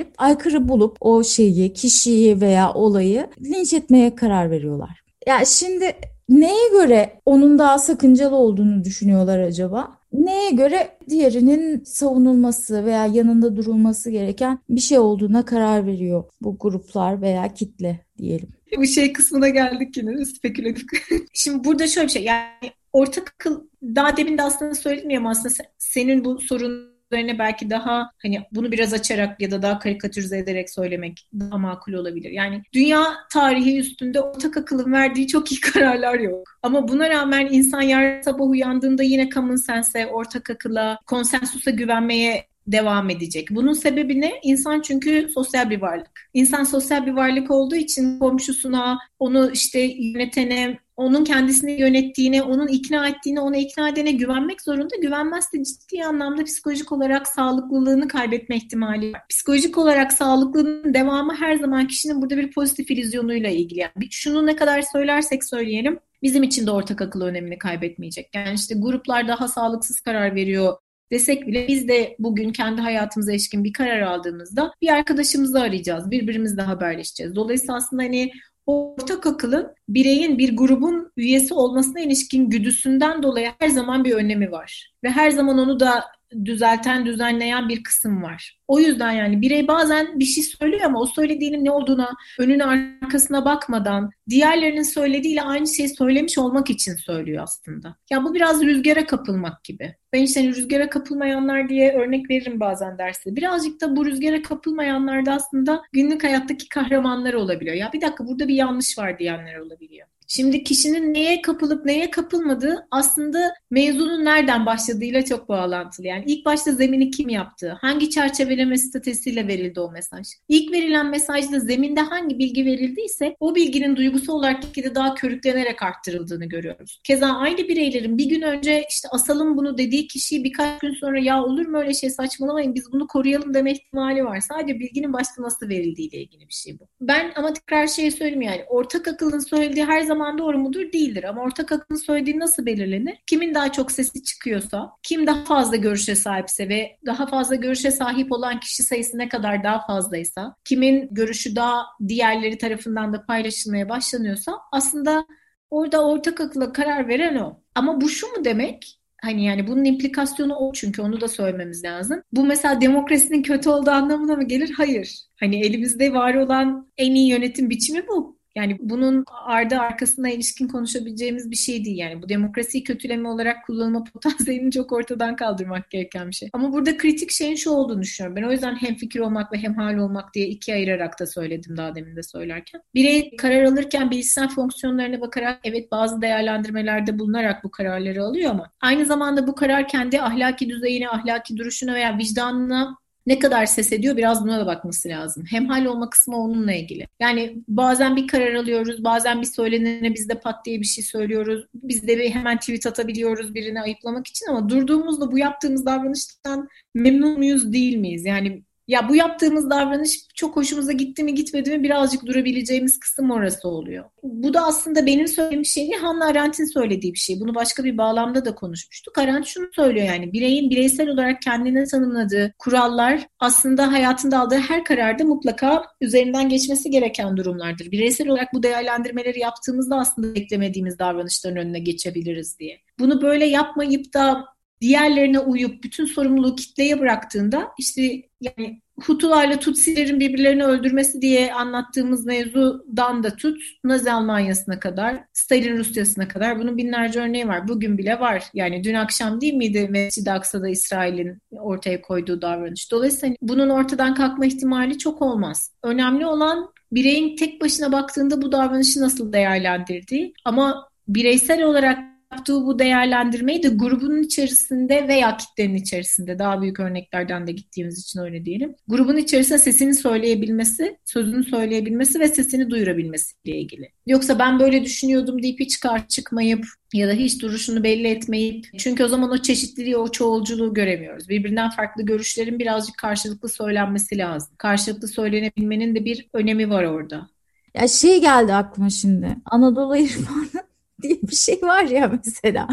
değerlendirip 0.00 0.14
aykırı 0.18 0.68
bulup 0.68 0.96
o 1.00 1.24
şeyi, 1.24 1.72
kişiyi 1.72 2.40
veya 2.40 2.72
olayı 2.74 3.28
linç 3.40 3.74
etmeye 3.74 4.14
karar 4.14 4.50
veriyorlar. 4.50 5.02
Ya 5.26 5.34
yani 5.34 5.46
şimdi 5.46 5.92
neye 6.28 6.68
göre 6.72 7.20
onun 7.26 7.58
daha 7.58 7.78
sakıncalı 7.78 8.36
olduğunu 8.36 8.84
düşünüyorlar 8.84 9.38
acaba? 9.38 10.00
Neye 10.12 10.50
göre 10.50 10.98
diğerinin 11.08 11.84
savunulması 11.84 12.84
veya 12.84 13.06
yanında 13.06 13.56
durulması 13.56 14.10
gereken 14.10 14.58
bir 14.68 14.80
şey 14.80 14.98
olduğuna 14.98 15.44
karar 15.44 15.86
veriyor 15.86 16.24
bu 16.40 16.56
gruplar 16.58 17.22
veya 17.22 17.54
kitle 17.54 18.00
diyelim. 18.18 18.48
Bu 18.76 18.86
şey 18.86 19.12
kısmına 19.12 19.48
geldik 19.48 19.96
yine 19.96 20.24
spekülatif. 20.24 20.88
Şimdi 21.32 21.64
burada 21.64 21.86
şöyle 21.86 22.06
bir 22.06 22.12
şey 22.12 22.24
yani 22.24 22.72
ortak 22.92 23.34
akıl 23.34 23.60
daha 23.82 24.16
demin 24.16 24.38
de 24.38 24.42
aslında 24.42 24.74
söyledim 24.74 25.10
ya 25.10 25.22
aslında 25.28 25.54
senin 25.78 26.24
bu 26.24 26.40
sorun 26.40 26.89
üzerine 27.10 27.38
belki 27.38 27.70
daha 27.70 28.10
hani 28.22 28.42
bunu 28.52 28.72
biraz 28.72 28.92
açarak 28.92 29.40
ya 29.40 29.50
da 29.50 29.62
daha 29.62 29.78
karikatürize 29.78 30.38
ederek 30.38 30.70
söylemek 30.70 31.28
daha 31.40 31.58
makul 31.58 31.92
olabilir. 31.92 32.30
Yani 32.30 32.62
dünya 32.72 33.04
tarihi 33.32 33.78
üstünde 33.78 34.20
ortak 34.20 34.56
akılın 34.56 34.92
verdiği 34.92 35.26
çok 35.26 35.52
iyi 35.52 35.60
kararlar 35.72 36.18
yok. 36.18 36.58
Ama 36.62 36.88
buna 36.88 37.10
rağmen 37.10 37.48
insan 37.50 37.82
yarın 37.82 38.22
sabah 38.22 38.46
uyandığında 38.46 39.02
yine 39.02 39.28
common 39.28 39.56
sense'e, 39.56 40.06
ortak 40.06 40.50
akıla, 40.50 40.98
konsensusa 41.06 41.70
güvenmeye 41.70 42.50
devam 42.66 43.10
edecek. 43.10 43.48
Bunun 43.50 43.72
sebebi 43.72 44.20
ne? 44.20 44.32
İnsan 44.42 44.80
çünkü 44.80 45.28
sosyal 45.34 45.70
bir 45.70 45.80
varlık. 45.80 46.30
İnsan 46.34 46.64
sosyal 46.64 47.06
bir 47.06 47.12
varlık 47.12 47.50
olduğu 47.50 47.76
için 47.76 48.18
komşusuna, 48.18 48.98
onu 49.18 49.50
işte 49.52 49.80
yönetene, 49.80 50.78
onun 51.00 51.24
kendisini 51.24 51.80
yönettiğine, 51.80 52.42
onun 52.42 52.68
ikna 52.68 53.08
ettiğine, 53.08 53.40
ona 53.40 53.56
ikna 53.56 53.88
edene 53.88 54.12
güvenmek 54.12 54.62
zorunda. 54.62 54.96
Güvenmezse 55.02 55.64
ciddi 55.64 56.04
anlamda 56.04 56.44
psikolojik 56.44 56.92
olarak 56.92 57.28
sağlıklılığını 57.28 58.08
kaybetme 58.08 58.56
ihtimali 58.56 59.12
var. 59.12 59.20
Psikolojik 59.28 59.78
olarak 59.78 60.12
sağlıklılığının 60.12 60.94
devamı 60.94 61.34
her 61.34 61.56
zaman 61.56 61.86
kişinin 61.86 62.22
burada 62.22 62.36
bir 62.36 62.50
pozitif 62.52 62.90
illüzyonuyla 62.90 63.50
ilgili. 63.50 63.78
Yani 63.78 63.92
şunu 64.10 64.46
ne 64.46 64.56
kadar 64.56 64.82
söylersek 64.82 65.44
söyleyelim 65.44 65.98
bizim 66.22 66.42
için 66.42 66.66
de 66.66 66.70
ortak 66.70 67.02
akıl 67.02 67.20
önemini 67.20 67.58
kaybetmeyecek. 67.58 68.30
Yani 68.34 68.54
işte 68.54 68.74
gruplar 68.78 69.28
daha 69.28 69.48
sağlıksız 69.48 70.00
karar 70.00 70.34
veriyor 70.34 70.76
desek 71.12 71.46
bile 71.46 71.68
biz 71.68 71.88
de 71.88 72.16
bugün 72.18 72.52
kendi 72.52 72.80
hayatımıza 72.80 73.32
ilişkin 73.32 73.64
bir 73.64 73.72
karar 73.72 74.00
aldığımızda 74.00 74.72
bir 74.82 74.88
arkadaşımızı 74.88 75.60
arayacağız. 75.60 76.10
Birbirimizle 76.10 76.62
haberleşeceğiz. 76.62 77.36
Dolayısıyla 77.36 77.76
aslında 77.76 78.02
hani 78.02 78.30
ortak 78.70 79.26
akılın 79.26 79.74
bireyin 79.88 80.38
bir 80.38 80.56
grubun 80.56 81.12
üyesi 81.16 81.54
olmasına 81.54 82.00
ilişkin 82.00 82.50
güdüsünden 82.50 83.22
dolayı 83.22 83.52
her 83.58 83.68
zaman 83.68 84.04
bir 84.04 84.12
önemi 84.12 84.52
var. 84.52 84.92
Ve 85.04 85.10
her 85.10 85.30
zaman 85.30 85.58
onu 85.58 85.80
da 85.80 86.04
düzelten, 86.44 87.06
düzenleyen 87.06 87.68
bir 87.68 87.82
kısım 87.82 88.22
var. 88.22 88.58
O 88.68 88.80
yüzden 88.80 89.12
yani 89.12 89.40
birey 89.40 89.68
bazen 89.68 90.20
bir 90.20 90.24
şey 90.24 90.44
söylüyor 90.44 90.82
ama 90.84 91.00
o 91.00 91.06
söylediğinin 91.06 91.64
ne 91.64 91.70
olduğuna, 91.70 92.16
önüne 92.38 92.64
arkasına 92.64 93.44
bakmadan 93.44 94.10
diğerlerinin 94.28 94.82
söylediğiyle 94.82 95.42
aynı 95.42 95.66
şeyi 95.66 95.88
söylemiş 95.88 96.38
olmak 96.38 96.70
için 96.70 96.94
söylüyor 96.94 97.42
aslında. 97.42 97.96
Ya 98.10 98.24
bu 98.24 98.34
biraz 98.34 98.62
rüzgara 98.62 99.06
kapılmak 99.06 99.64
gibi. 99.64 99.94
Ben 100.12 100.22
işte 100.22 100.40
hani 100.40 100.56
rüzgara 100.56 100.90
kapılmayanlar 100.90 101.68
diye 101.68 101.92
örnek 101.92 102.30
veririm 102.30 102.60
bazen 102.60 102.98
derste. 102.98 103.36
Birazcık 103.36 103.80
da 103.80 103.96
bu 103.96 104.06
rüzgara 104.06 104.42
kapılmayanlar 104.42 105.26
da 105.26 105.32
aslında 105.32 105.82
günlük 105.92 106.24
hayattaki 106.24 106.68
kahramanlar 106.68 107.34
olabiliyor. 107.34 107.76
Ya 107.76 107.90
bir 107.92 108.00
dakika 108.00 108.26
burada 108.26 108.48
bir 108.48 108.54
yanlış 108.54 108.98
var 108.98 109.18
diyenler 109.18 109.58
olabiliyor. 109.58 110.06
Şimdi 110.32 110.64
kişinin 110.64 111.14
neye 111.14 111.42
kapılıp 111.42 111.84
neye 111.84 112.10
kapılmadığı 112.10 112.86
aslında 112.90 113.54
mevzunun 113.70 114.24
nereden 114.24 114.66
başladığıyla 114.66 115.24
çok 115.24 115.48
bağlantılı. 115.48 116.06
Yani 116.06 116.24
ilk 116.26 116.44
başta 116.44 116.72
zemini 116.72 117.10
kim 117.10 117.28
yaptı? 117.28 117.78
Hangi 117.80 118.10
çerçeveleme 118.10 118.78
statüsüyle 118.78 119.48
verildi 119.48 119.80
o 119.80 119.90
mesaj? 119.90 120.26
İlk 120.48 120.72
verilen 120.72 121.06
mesajda 121.06 121.60
zeminde 121.60 122.00
hangi 122.00 122.38
bilgi 122.38 122.64
verildiyse 122.66 123.36
o 123.40 123.54
bilginin 123.54 123.96
duygusu 123.96 124.32
olarak 124.32 124.62
gitgide 124.62 124.94
daha 124.94 125.14
körüklenerek 125.14 125.82
arttırıldığını 125.82 126.44
görüyoruz. 126.44 127.00
Keza 127.04 127.26
aynı 127.26 127.58
bireylerin 127.58 128.18
bir 128.18 128.28
gün 128.28 128.42
önce 128.42 128.84
işte 128.90 129.08
asalım 129.08 129.56
bunu 129.56 129.78
dediği 129.78 130.06
kişiyi 130.06 130.44
birkaç 130.44 130.80
gün 130.80 130.94
sonra 130.94 131.20
ya 131.20 131.44
olur 131.44 131.66
mu 131.66 131.78
öyle 131.78 131.94
şey 131.94 132.10
saçmalamayın 132.10 132.74
biz 132.74 132.92
bunu 132.92 133.06
koruyalım 133.06 133.54
deme 133.54 133.72
ihtimali 133.72 134.24
var. 134.24 134.40
Sadece 134.40 134.80
bilginin 134.80 135.12
başta 135.12 135.42
nasıl 135.42 135.68
verildiğiyle 135.68 136.18
ilgili 136.18 136.48
bir 136.48 136.54
şey 136.54 136.78
bu. 136.80 136.86
Ben 137.00 137.32
ama 137.36 137.52
tekrar 137.52 137.86
şey 137.86 138.10
söyleyeyim 138.10 138.42
yani 138.42 138.64
ortak 138.68 139.08
akılın 139.08 139.38
söylediği 139.38 139.84
her 139.84 140.00
zaman 140.02 140.19
zaman 140.20 140.38
doğru 140.38 140.58
mudur? 140.58 140.92
Değildir. 140.92 141.24
Ama 141.24 141.42
ortak 141.42 141.72
akılın 141.72 141.98
söylediği 141.98 142.38
nasıl 142.38 142.66
belirlenir? 142.66 143.18
Kimin 143.26 143.54
daha 143.54 143.72
çok 143.72 143.92
sesi 143.92 144.22
çıkıyorsa, 144.24 144.92
kim 145.02 145.26
daha 145.26 145.44
fazla 145.44 145.76
görüşe 145.76 146.14
sahipse 146.14 146.68
ve 146.68 146.98
daha 147.06 147.26
fazla 147.26 147.54
görüşe 147.54 147.90
sahip 147.90 148.32
olan 148.32 148.60
kişi 148.60 148.82
sayısı 148.82 149.18
ne 149.18 149.28
kadar 149.28 149.64
daha 149.64 149.86
fazlaysa, 149.86 150.56
kimin 150.64 151.08
görüşü 151.10 151.56
daha 151.56 151.82
diğerleri 152.08 152.58
tarafından 152.58 153.12
da 153.12 153.26
paylaşılmaya 153.26 153.88
başlanıyorsa 153.88 154.52
aslında 154.72 155.26
orada 155.70 156.06
ortak 156.06 156.40
akıla 156.40 156.72
karar 156.72 157.08
veren 157.08 157.36
o. 157.36 157.60
Ama 157.74 158.00
bu 158.00 158.08
şu 158.08 158.26
mu 158.26 158.44
demek? 158.44 158.96
Hani 159.22 159.44
yani 159.44 159.66
bunun 159.66 159.84
implikasyonu 159.84 160.54
o 160.54 160.72
çünkü 160.72 161.02
onu 161.02 161.20
da 161.20 161.28
söylememiz 161.28 161.84
lazım. 161.84 162.22
Bu 162.32 162.44
mesela 162.44 162.80
demokrasinin 162.80 163.42
kötü 163.42 163.68
olduğu 163.68 163.90
anlamına 163.90 164.36
mı 164.36 164.48
gelir? 164.48 164.70
Hayır. 164.76 165.20
Hani 165.40 165.66
elimizde 165.66 166.12
var 166.12 166.34
olan 166.34 166.90
en 166.96 167.14
iyi 167.14 167.28
yönetim 167.28 167.70
biçimi 167.70 168.08
bu. 168.08 168.39
Yani 168.56 168.76
bunun 168.80 169.24
ardı 169.46 169.78
arkasına 169.78 170.30
ilişkin 170.30 170.68
konuşabileceğimiz 170.68 171.50
bir 171.50 171.56
şey 171.56 171.84
değil. 171.84 171.98
Yani 171.98 172.22
bu 172.22 172.28
demokrasiyi 172.28 172.84
kötüleme 172.84 173.28
olarak 173.28 173.66
kullanılma 173.66 174.04
potansiyelini 174.12 174.72
çok 174.72 174.92
ortadan 174.92 175.36
kaldırmak 175.36 175.90
gereken 175.90 176.28
bir 176.28 176.34
şey. 176.34 176.48
Ama 176.52 176.72
burada 176.72 176.96
kritik 176.96 177.30
şeyin 177.30 177.54
şu 177.54 177.70
olduğunu 177.70 178.02
düşünüyorum. 178.02 178.36
Ben 178.36 178.48
o 178.48 178.52
yüzden 178.52 178.74
hem 178.74 178.94
fikir 178.94 179.20
olmak 179.20 179.52
ve 179.52 179.58
hem 179.58 179.74
hal 179.74 179.96
olmak 179.98 180.34
diye 180.34 180.46
iki 180.48 180.74
ayırarak 180.74 181.20
da 181.20 181.26
söyledim 181.26 181.76
daha 181.76 181.94
demin 181.94 182.16
de 182.16 182.22
söylerken. 182.22 182.82
Birey 182.94 183.36
karar 183.36 183.62
alırken 183.62 184.10
bilişsel 184.10 184.48
fonksiyonlarına 184.48 185.20
bakarak 185.20 185.60
evet 185.64 185.92
bazı 185.92 186.22
değerlendirmelerde 186.22 187.18
bulunarak 187.18 187.64
bu 187.64 187.70
kararları 187.70 188.24
alıyor 188.24 188.50
ama 188.50 188.70
aynı 188.80 189.04
zamanda 189.04 189.46
bu 189.46 189.54
karar 189.54 189.88
kendi 189.88 190.20
ahlaki 190.20 190.68
düzeyine, 190.68 191.08
ahlaki 191.08 191.56
duruşuna 191.56 191.94
veya 191.94 192.18
vicdanına 192.18 193.00
ne 193.30 193.38
kadar 193.38 193.66
ses 193.66 193.92
ediyor 193.92 194.16
biraz 194.16 194.44
buna 194.44 194.60
da 194.60 194.66
bakması 194.66 195.08
lazım. 195.08 195.44
Hemhal 195.50 195.84
olma 195.84 196.10
kısmı 196.10 196.36
onunla 196.36 196.72
ilgili. 196.72 197.08
Yani 197.20 197.56
bazen 197.68 198.16
bir 198.16 198.26
karar 198.26 198.54
alıyoruz, 198.54 199.04
bazen 199.04 199.40
bir 199.40 199.46
söylenene 199.46 200.14
biz 200.14 200.28
de 200.28 200.34
pat 200.34 200.64
diye 200.66 200.80
bir 200.80 200.86
şey 200.86 201.04
söylüyoruz. 201.04 201.66
Biz 201.74 202.08
de 202.08 202.18
bir 202.18 202.30
hemen 202.30 202.58
tweet 202.58 202.86
atabiliyoruz 202.86 203.54
birini 203.54 203.80
ayıplamak 203.80 204.26
için 204.26 204.46
ama 204.46 204.68
durduğumuzda 204.68 205.32
bu 205.32 205.38
yaptığımız 205.38 205.86
davranıştan 205.86 206.68
memnun 206.94 207.38
muyuz 207.38 207.72
değil 207.72 207.96
miyiz? 207.96 208.24
Yani 208.24 208.62
ya 208.90 209.08
bu 209.08 209.16
yaptığımız 209.16 209.70
davranış 209.70 210.20
çok 210.34 210.56
hoşumuza 210.56 210.92
gitti 210.92 211.24
mi 211.24 211.34
gitmedi 211.34 211.70
mi 211.70 211.82
birazcık 211.82 212.26
durabileceğimiz 212.26 213.00
kısım 213.00 213.30
orası 213.30 213.68
oluyor. 213.68 214.04
Bu 214.22 214.54
da 214.54 214.66
aslında 214.66 215.06
benim 215.06 215.28
söylediğim 215.28 215.64
şey 215.64 215.90
değil 215.90 216.00
Hannah 216.00 216.26
Arendt'in 216.26 216.64
söylediği 216.64 217.12
bir 217.12 217.18
şey. 217.18 217.40
Bunu 217.40 217.54
başka 217.54 217.84
bir 217.84 217.98
bağlamda 217.98 218.44
da 218.44 218.54
konuşmuştuk. 218.54 219.18
Arendt 219.18 219.46
şunu 219.46 219.66
söylüyor 219.72 220.06
yani 220.06 220.32
bireyin 220.32 220.70
bireysel 220.70 221.08
olarak 221.08 221.42
kendine 221.42 221.84
tanımladığı 221.84 222.54
kurallar 222.58 223.26
aslında 223.40 223.92
hayatında 223.92 224.40
aldığı 224.40 224.58
her 224.58 224.84
kararda 224.84 225.24
mutlaka 225.24 225.82
üzerinden 226.00 226.48
geçmesi 226.48 226.90
gereken 226.90 227.36
durumlardır. 227.36 227.90
Bireysel 227.90 228.28
olarak 228.28 228.54
bu 228.54 228.62
değerlendirmeleri 228.62 229.38
yaptığımızda 229.40 229.96
aslında 229.96 230.34
beklemediğimiz 230.34 230.98
davranışların 230.98 231.56
önüne 231.56 231.78
geçebiliriz 231.78 232.58
diye. 232.58 232.80
Bunu 232.98 233.22
böyle 233.22 233.46
yapmayıp 233.46 234.14
da 234.14 234.44
diğerlerine 234.80 235.38
uyup 235.38 235.84
bütün 235.84 236.04
sorumluluğu 236.04 236.56
kitleye 236.56 237.00
bıraktığında 237.00 237.68
işte 237.78 238.02
yani 238.40 238.80
Hutularla 239.06 239.58
Tutsilerin 239.58 240.20
birbirlerini 240.20 240.64
öldürmesi 240.64 241.22
diye 241.22 241.54
anlattığımız 241.54 242.26
mevzudan 242.26 243.22
da 243.22 243.36
tut 243.36 243.62
Nazi 243.84 244.12
Almanya'sına 244.12 244.80
kadar, 244.80 245.20
Stalin 245.32 245.78
Rusya'sına 245.78 246.28
kadar 246.28 246.58
bunun 246.58 246.78
binlerce 246.78 247.20
örneği 247.20 247.48
var. 247.48 247.68
Bugün 247.68 247.98
bile 247.98 248.20
var. 248.20 248.44
Yani 248.54 248.84
dün 248.84 248.94
akşam 248.94 249.40
değil 249.40 249.54
miydi 249.54 249.88
Mescid-i 249.90 250.30
Aksa'da 250.30 250.68
İsrail'in 250.68 251.38
ortaya 251.50 252.02
koyduğu 252.02 252.42
davranış. 252.42 252.92
Dolayısıyla 252.92 253.36
bunun 253.42 253.68
ortadan 253.68 254.14
kalkma 254.14 254.46
ihtimali 254.46 254.98
çok 254.98 255.22
olmaz. 255.22 255.72
Önemli 255.82 256.26
olan 256.26 256.72
bireyin 256.92 257.36
tek 257.36 257.60
başına 257.60 257.92
baktığında 257.92 258.42
bu 258.42 258.52
davranışı 258.52 259.00
nasıl 259.00 259.32
değerlendirdiği 259.32 260.32
ama 260.44 260.88
bireysel 261.08 261.62
olarak 261.62 262.09
yaptığı 262.32 262.66
bu 262.66 262.78
değerlendirmeyi 262.78 263.62
de 263.62 263.68
grubun 263.68 264.22
içerisinde 264.22 265.08
veya 265.08 265.36
kitlenin 265.36 265.74
içerisinde 265.74 266.38
daha 266.38 266.62
büyük 266.62 266.80
örneklerden 266.80 267.46
de 267.46 267.52
gittiğimiz 267.52 268.00
için 268.00 268.20
öyle 268.20 268.44
diyelim. 268.44 268.74
Grubun 268.88 269.16
içerisinde 269.16 269.58
sesini 269.58 269.94
söyleyebilmesi, 269.94 270.98
sözünü 271.04 271.44
söyleyebilmesi 271.44 272.20
ve 272.20 272.28
sesini 272.28 272.70
duyurabilmesiyle 272.70 273.58
ilgili. 273.58 273.88
Yoksa 274.06 274.38
ben 274.38 274.60
böyle 274.60 274.84
düşünüyordum 274.84 275.42
deyip 275.42 275.60
hiç 275.60 275.70
çıkar 275.70 276.08
çıkmayıp 276.08 276.64
ya 276.94 277.08
da 277.08 277.12
hiç 277.12 277.42
duruşunu 277.42 277.84
belli 277.84 278.08
etmeyip 278.08 278.66
çünkü 278.78 279.04
o 279.04 279.08
zaman 279.08 279.30
o 279.30 279.38
çeşitliliği, 279.38 279.96
o 279.96 280.10
çoğulculuğu 280.10 280.74
göremiyoruz. 280.74 281.28
Birbirinden 281.28 281.70
farklı 281.70 282.02
görüşlerin 282.02 282.58
birazcık 282.58 282.98
karşılıklı 282.98 283.48
söylenmesi 283.48 284.18
lazım. 284.18 284.54
Karşılıklı 284.58 285.08
söylenebilmenin 285.08 285.94
de 285.94 286.04
bir 286.04 286.28
önemi 286.32 286.70
var 286.70 286.84
orada. 286.84 287.28
Ya 287.74 287.88
şey 287.88 288.20
geldi 288.20 288.54
aklıma 288.54 288.90
şimdi. 288.90 289.36
Anadolu 289.44 289.96
İrfanı 289.96 290.69
diye 291.02 291.22
bir 291.22 291.36
şey 291.36 291.60
var 291.62 291.84
ya 291.84 292.12
mesela. 292.24 292.68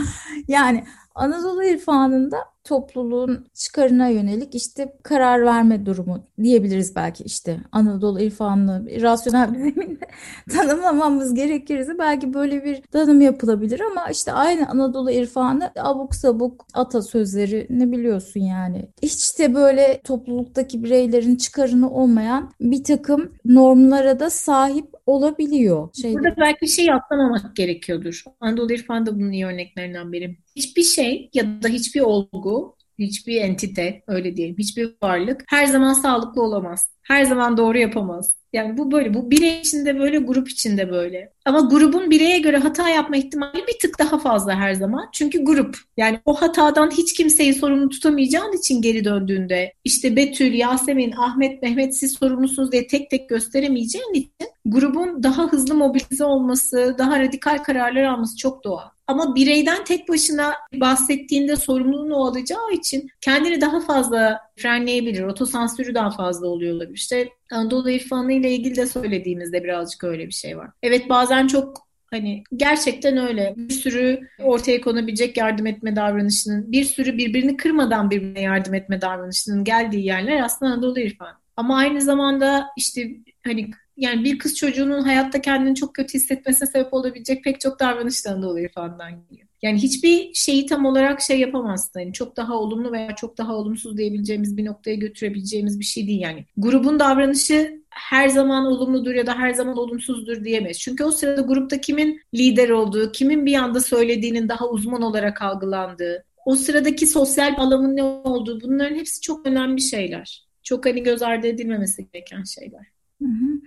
Yani 0.48 0.84
Anadolu 1.18 1.64
irfanında 1.64 2.38
topluluğun 2.64 3.46
çıkarına 3.54 4.08
yönelik 4.08 4.56
işte 4.56 4.94
karar 5.04 5.46
verme 5.46 5.86
durumu 5.86 6.24
diyebiliriz 6.44 6.96
belki 6.96 7.24
işte 7.24 7.60
Anadolu 7.72 8.22
irfanını 8.22 9.02
rasyonel 9.02 9.54
bir 9.54 9.60
zeminde 9.60 10.08
tanımlamamız 10.52 11.34
gerekirse 11.34 12.00
belki 12.00 12.34
böyle 12.34 12.64
bir 12.64 12.82
tanım 12.82 13.22
yapılabilir 13.22 13.80
ama 13.92 14.10
işte 14.10 14.32
aynı 14.32 14.70
Anadolu 14.70 15.12
irfanı 15.12 15.72
abuk 15.80 16.16
sabuk 16.16 16.66
atasözleri 16.74 17.68
ne 17.70 17.92
biliyorsun 17.92 18.40
yani. 18.40 18.90
Hiç 19.02 19.40
de 19.40 19.56
böyle 19.56 20.02
topluluktaki 20.04 20.84
bireylerin 20.84 21.36
çıkarını 21.36 21.92
olmayan 21.92 22.52
bir 22.62 22.84
takım 22.84 23.32
normlara 23.46 24.20
da 24.20 24.30
sahip 24.30 24.97
olabiliyor. 25.08 25.90
Şeyde. 26.02 26.16
Burada 26.16 26.36
belki 26.38 26.62
bir 26.62 26.68
şey 26.68 26.92
atlamamak 26.92 27.56
gerekiyordur. 27.56 28.24
Anadolu 28.40 28.74
irfanı 28.74 29.06
da 29.06 29.16
bunun 29.16 29.32
iyi 29.32 29.46
örneklerinden 29.46 30.12
biri. 30.12 30.38
Hiçbir 30.56 30.84
şey 30.84 31.30
ya 31.34 31.64
da 31.64 31.68
hiçbir 31.68 32.02
olgu 32.02 32.78
hiçbir 33.00 33.42
entite 33.42 34.04
öyle 34.08 34.38
diyelim 34.38 34.56
hiçbir 34.58 34.96
varlık 35.04 35.44
her 35.48 35.66
zaman 35.66 35.94
sağlıklı 35.94 36.42
olamaz. 36.42 36.90
Her 37.02 37.24
zaman 37.24 37.58
doğru 37.58 37.78
yapamaz. 37.78 38.37
Yani 38.54 38.78
bu 38.78 38.92
böyle. 38.92 39.14
Bu 39.14 39.32
birey 39.32 39.60
içinde 39.60 40.00
böyle, 40.00 40.18
grup 40.18 40.50
içinde 40.50 40.92
böyle. 40.92 41.34
Ama 41.46 41.60
grubun 41.60 42.12
bireye 42.12 42.40
göre 42.40 42.58
hata 42.58 42.90
yapma 42.90 43.18
ihtimali 43.18 43.68
bir 43.68 43.80
tık 43.82 44.00
daha 44.00 44.20
fazla 44.20 44.56
her 44.56 44.74
zaman. 44.74 45.10
Çünkü 45.14 45.44
grup. 45.44 45.78
Yani 45.98 46.20
o 46.26 46.42
hatadan 46.42 46.92
hiç 46.92 47.14
kimseyi 47.14 47.54
sorumlu 47.54 47.90
tutamayacağın 47.90 48.58
için 48.58 48.82
geri 48.82 49.06
döndüğünde 49.06 49.74
işte 49.84 50.16
Betül, 50.16 50.54
Yasemin, 50.54 51.12
Ahmet, 51.12 51.62
Mehmet 51.62 51.98
siz 51.98 52.14
sorumlusunuz 52.14 52.72
diye 52.72 52.88
tek 52.88 53.10
tek 53.10 53.30
gösteremeyeceğin 53.30 54.14
için 54.14 54.48
grubun 54.66 55.24
daha 55.24 55.44
hızlı 55.48 55.76
mobilize 55.76 56.24
olması, 56.24 56.96
daha 56.98 57.20
radikal 57.20 57.58
kararlar 57.58 58.04
alması 58.04 58.38
çok 58.38 58.64
doğal. 58.64 58.97
Ama 59.08 59.36
bireyden 59.36 59.84
tek 59.84 60.10
başına 60.10 60.54
bahsettiğinde 60.74 61.56
sorumluluğunu 61.56 62.16
o 62.16 62.26
alacağı 62.26 62.72
için 62.74 63.10
kendini 63.22 63.62
daha 63.62 63.80
fazla 63.82 64.40
frenleyebilir. 64.56 65.24
Otosansürü 65.24 65.96
daha 65.96 66.12
fazla 66.12 66.48
oluyor 66.48 66.76
olabilir. 66.76 66.98
İşte 66.98 67.30
Anadolu 67.52 67.90
irfanı 67.90 68.34
ile 68.34 68.52
ilgili 68.52 68.76
de 68.76 68.86
söylediğimizde 68.86 69.64
birazcık 69.64 70.04
öyle 70.04 70.28
bir 70.28 70.32
şey 70.32 70.58
var. 70.58 70.70
Evet 70.84 71.10
bazen 71.10 71.48
çok 71.48 71.88
Hani 72.12 72.44
gerçekten 72.56 73.18
öyle. 73.18 73.54
Bir 73.58 73.74
sürü 73.74 74.20
ortaya 74.44 74.82
konabilecek 74.82 75.38
yardım 75.38 75.68
etme 75.68 75.96
davranışının, 75.96 76.72
bir 76.72 76.84
sürü 76.84 77.18
birbirini 77.18 77.58
kırmadan 77.58 78.10
birbirine 78.10 78.42
yardım 78.42 78.74
etme 78.74 79.02
davranışının 79.02 79.64
geldiği 79.64 80.06
yerler 80.06 80.42
aslında 80.42 80.72
Anadolu 80.72 81.00
irfanı. 81.00 81.38
Ama 81.58 81.78
aynı 81.78 82.02
zamanda 82.02 82.68
işte 82.78 83.12
hani 83.44 83.70
yani 83.98 84.24
bir 84.24 84.40
kız 84.40 84.56
çocuğunun 84.56 85.02
hayatta 85.02 85.42
kendini 85.42 85.76
çok 85.76 85.96
kötü 85.96 86.14
hissetmesine 86.14 86.68
sebep 86.68 86.94
olabilecek 86.94 87.44
pek 87.44 87.62
çok 87.62 87.80
davranıştan 87.80 88.42
dolayı 88.42 88.70
falan 88.72 88.98
geliyor. 89.30 89.48
Yani 89.62 89.78
hiçbir 89.78 90.34
şeyi 90.34 90.66
tam 90.66 90.86
olarak 90.86 91.22
şey 91.22 91.40
yapamazsın. 91.40 92.00
Yani 92.00 92.14
çok 92.14 92.38
daha 92.38 92.54
olumlu 92.54 92.92
veya 92.92 93.16
çok 93.16 93.38
daha 93.38 93.56
olumsuz 93.56 93.98
diyebileceğimiz 93.98 94.58
bir 94.58 94.66
noktaya 94.66 94.96
götürebileceğimiz 94.96 95.80
bir 95.80 95.86
şey 95.86 96.08
değil 96.08 96.22
yani. 96.22 96.46
Grubun 96.58 97.00
davranışı 97.00 97.82
her 97.90 98.30
zaman 98.30 98.66
olumludur 98.66 99.14
ya 99.14 99.28
da 99.28 99.38
her 99.38 99.54
zaman 99.54 99.78
olumsuzdur 99.78 100.44
diyemeyiz. 100.44 100.80
Çünkü 100.80 101.04
o 101.04 101.12
sırada 101.12 101.42
grupta 101.42 101.82
kimin 101.82 102.22
lider 102.34 102.70
olduğu, 102.70 103.12
kimin 103.12 103.46
bir 103.46 103.56
anda 103.56 103.80
söylediğinin 103.80 104.50
daha 104.50 104.70
uzman 104.70 105.02
olarak 105.02 105.42
algılandığı, 105.42 106.26
o 106.46 106.56
sıradaki 106.56 107.08
sosyal 107.08 107.58
bağlamın 107.58 107.96
ne 107.96 108.04
olduğu 108.04 108.62
bunların 108.62 108.96
hepsi 108.96 109.22
çok 109.22 109.46
önemli 109.46 109.82
şeyler. 109.82 110.47
Çok 110.68 110.86
hani 110.86 111.04
göz 111.04 111.22
ardı 111.22 111.48
edilmemesi 111.48 112.08
gereken 112.14 112.44
şeyler. 112.44 112.88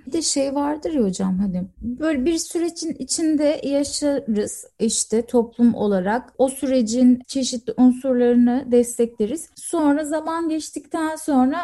Bir 0.07 0.13
de 0.13 0.23
şey 0.23 0.55
vardır 0.55 0.93
ya 0.93 1.03
hocam 1.03 1.39
hani 1.39 1.65
böyle 1.83 2.25
bir 2.25 2.39
sürecin 2.39 2.95
içinde 2.99 3.61
yaşarız 3.65 4.67
işte 4.79 5.27
toplum 5.27 5.75
olarak 5.75 6.33
o 6.39 6.49
sürecin 6.49 7.23
çeşitli 7.27 7.75
unsurlarını 7.77 8.65
destekleriz. 8.73 9.51
Sonra 9.55 10.05
zaman 10.05 10.49
geçtikten 10.49 11.17
sonra 11.17 11.57